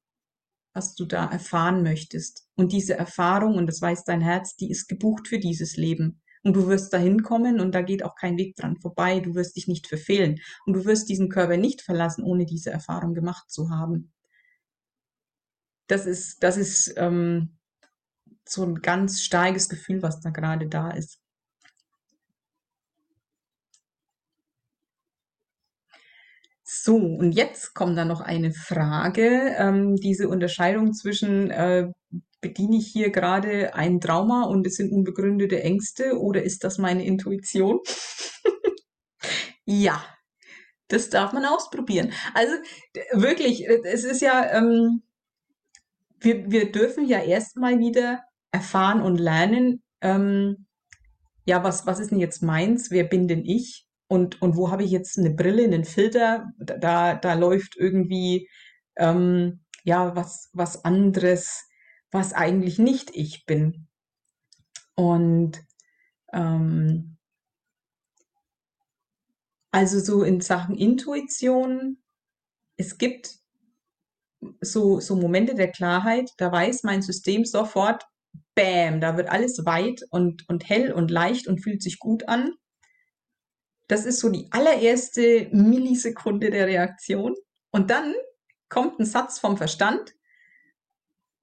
[0.73, 2.47] was du da erfahren möchtest.
[2.55, 6.21] Und diese Erfahrung, und das weiß dein Herz, die ist gebucht für dieses Leben.
[6.43, 9.21] Und du wirst dahin kommen und da geht auch kein Weg dran vorbei.
[9.21, 10.41] Du wirst dich nicht verfehlen.
[10.67, 14.13] Und du wirst diesen Körper nicht verlassen, ohne diese Erfahrung gemacht zu haben.
[15.87, 17.59] Das ist, das ist ähm,
[18.49, 21.22] so ein ganz starkes Gefühl, was da gerade da ist.
[26.75, 29.55] So, und jetzt kommt dann noch eine Frage.
[29.59, 31.89] Ähm, diese Unterscheidung zwischen, äh,
[32.41, 37.05] bediene ich hier gerade ein Trauma und es sind unbegründete Ängste oder ist das meine
[37.05, 37.81] Intuition?
[39.67, 40.03] ja,
[40.89, 42.11] das darf man ausprobieren.
[42.33, 42.55] Also
[43.13, 45.03] wirklich, es ist ja, ähm,
[46.21, 50.67] wir, wir dürfen ja erstmal wieder erfahren und lernen, ähm,
[51.45, 52.91] ja, was, was ist denn jetzt meins?
[52.91, 53.87] Wer bin denn ich?
[54.13, 56.53] Und, und wo habe ich jetzt eine Brille, einen Filter?
[56.59, 58.47] Da, da läuft irgendwie
[58.97, 61.65] ähm, ja was, was anderes,
[62.11, 63.89] was eigentlich nicht ich bin.
[64.97, 65.63] Und
[66.31, 67.17] ähm,
[69.71, 71.97] also so in Sachen Intuition,
[72.77, 73.39] es gibt
[74.61, 78.05] so, so Momente der Klarheit, da weiß mein System sofort,
[78.55, 82.51] bam, da wird alles weit und, und hell und leicht und fühlt sich gut an.
[83.93, 87.35] Das ist so die allererste Millisekunde der Reaktion.
[87.73, 88.15] Und dann
[88.71, 90.15] kommt ein Satz vom Verstand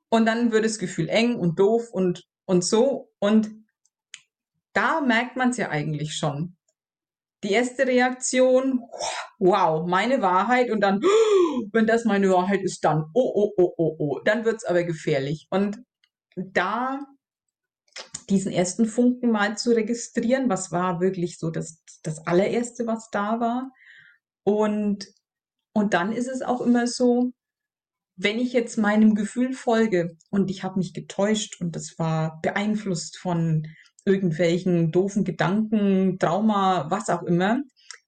[0.09, 3.11] und dann wird das Gefühl eng und doof und, und so.
[3.19, 3.51] Und
[4.73, 6.57] da merkt man es ja eigentlich schon.
[7.43, 8.81] Die erste Reaktion,
[9.37, 11.01] wow, meine Wahrheit und dann,
[11.71, 14.83] wenn das meine Wahrheit ist, dann, oh, oh, oh, oh, oh, dann wird es aber
[14.85, 15.45] gefährlich.
[15.51, 15.83] Und
[16.35, 16.99] da
[18.29, 23.39] diesen ersten Funken mal zu registrieren, was war wirklich so das, das allererste, was da
[23.39, 23.71] war.
[24.43, 25.07] Und,
[25.73, 27.31] und dann ist es auch immer so,
[28.15, 33.17] wenn ich jetzt meinem Gefühl folge und ich habe mich getäuscht und das war beeinflusst
[33.17, 33.67] von
[34.05, 37.61] irgendwelchen doofen Gedanken, Trauma, was auch immer,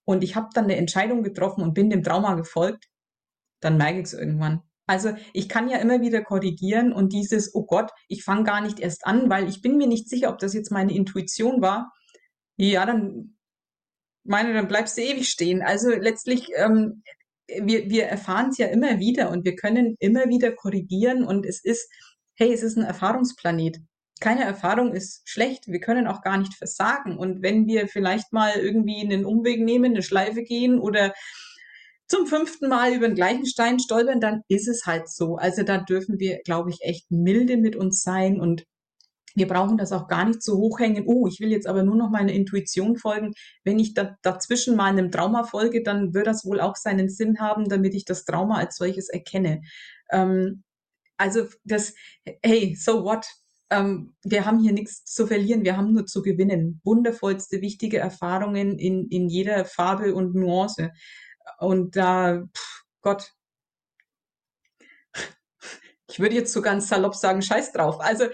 [0.04, 2.90] und ich habe dann eine Entscheidung getroffen und bin dem Trauma gefolgt,
[3.62, 4.62] dann merke ich es irgendwann.
[4.92, 8.82] Also ich kann ja immer wieder korrigieren und dieses, oh Gott, ich fange gar nicht
[8.82, 11.94] erst an, weil ich bin mir nicht sicher, ob das jetzt meine Intuition war.
[12.58, 13.38] Ja, dann
[14.26, 15.62] meine, dann bleibst du ewig stehen.
[15.62, 17.04] Also letztlich, ähm,
[17.48, 21.64] wir, wir erfahren es ja immer wieder und wir können immer wieder korrigieren und es
[21.64, 21.90] ist,
[22.36, 23.78] hey, es ist ein Erfahrungsplanet.
[24.20, 25.68] Keine Erfahrung ist schlecht.
[25.68, 27.18] Wir können auch gar nicht versagen.
[27.18, 31.14] Und wenn wir vielleicht mal irgendwie einen Umweg nehmen, eine Schleife gehen oder
[32.12, 35.38] zum fünften Mal über den gleichen Stein stolpern, dann ist es halt so.
[35.38, 38.66] Also da dürfen wir, glaube ich, echt milde mit uns sein und
[39.34, 41.06] wir brauchen das auch gar nicht so hochhängen.
[41.08, 43.32] Oh, ich will jetzt aber nur noch meiner Intuition folgen.
[43.64, 47.40] Wenn ich da, dazwischen mal einem Trauma folge, dann wird das wohl auch seinen Sinn
[47.40, 49.62] haben, damit ich das Trauma als solches erkenne.
[50.12, 50.64] Ähm,
[51.18, 51.94] also das,
[52.44, 53.26] hey, so what?
[53.70, 56.82] Ähm, wir haben hier nichts zu verlieren, wir haben nur zu gewinnen.
[56.84, 60.90] Wundervollste, wichtige Erfahrungen in, in jeder Farbe und Nuance.
[61.60, 63.34] Und da, pff, Gott,
[66.12, 68.00] ich würde jetzt so ganz salopp sagen, scheiß drauf.
[68.00, 68.26] Also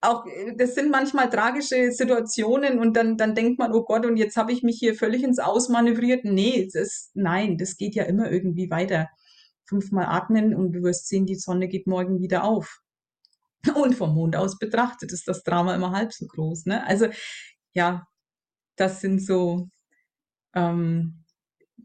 [0.00, 0.24] auch
[0.56, 4.52] das sind manchmal tragische Situationen und dann, dann denkt man, oh Gott, und jetzt habe
[4.52, 6.24] ich mich hier völlig ins Ausmanövriert.
[6.24, 9.08] Nee, das, nein, das geht ja immer irgendwie weiter.
[9.66, 12.80] Fünfmal atmen und du wirst sehen, die Sonne geht morgen wieder auf.
[13.74, 16.66] Und vom Mond aus betrachtet ist das Drama immer halb so groß.
[16.66, 16.84] Ne?
[16.86, 17.08] Also
[17.74, 18.06] ja,
[18.76, 19.68] das sind so
[20.54, 21.21] ähm,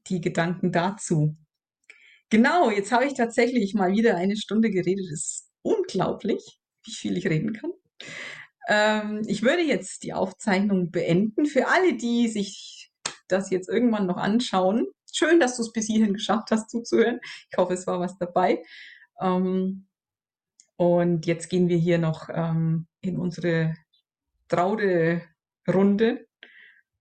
[0.10, 1.36] die Gedanken dazu.
[2.30, 5.06] Genau, jetzt habe ich tatsächlich mal wieder eine Stunde geredet.
[5.12, 7.72] Es ist unglaublich, wie viel ich reden kann.
[8.68, 11.46] Ähm, ich würde jetzt die Aufzeichnung beenden.
[11.46, 12.92] Für alle, die sich
[13.28, 17.20] das jetzt irgendwann noch anschauen, schön, dass du es bis hierhin geschafft hast zuzuhören.
[17.50, 18.64] Ich hoffe, es war was dabei.
[19.22, 19.88] Ähm,
[20.76, 23.76] und jetzt gehen wir hier noch ähm, in unsere
[24.48, 26.28] Traude-Runde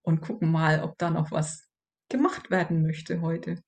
[0.03, 1.66] und gucken mal, ob da noch was
[2.09, 3.63] gemacht werden möchte heute.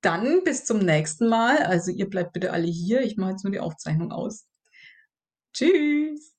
[0.00, 1.58] Dann bis zum nächsten Mal.
[1.58, 3.02] Also ihr bleibt bitte alle hier.
[3.02, 4.46] Ich mache jetzt nur die Aufzeichnung aus.
[5.52, 6.31] Tschüss.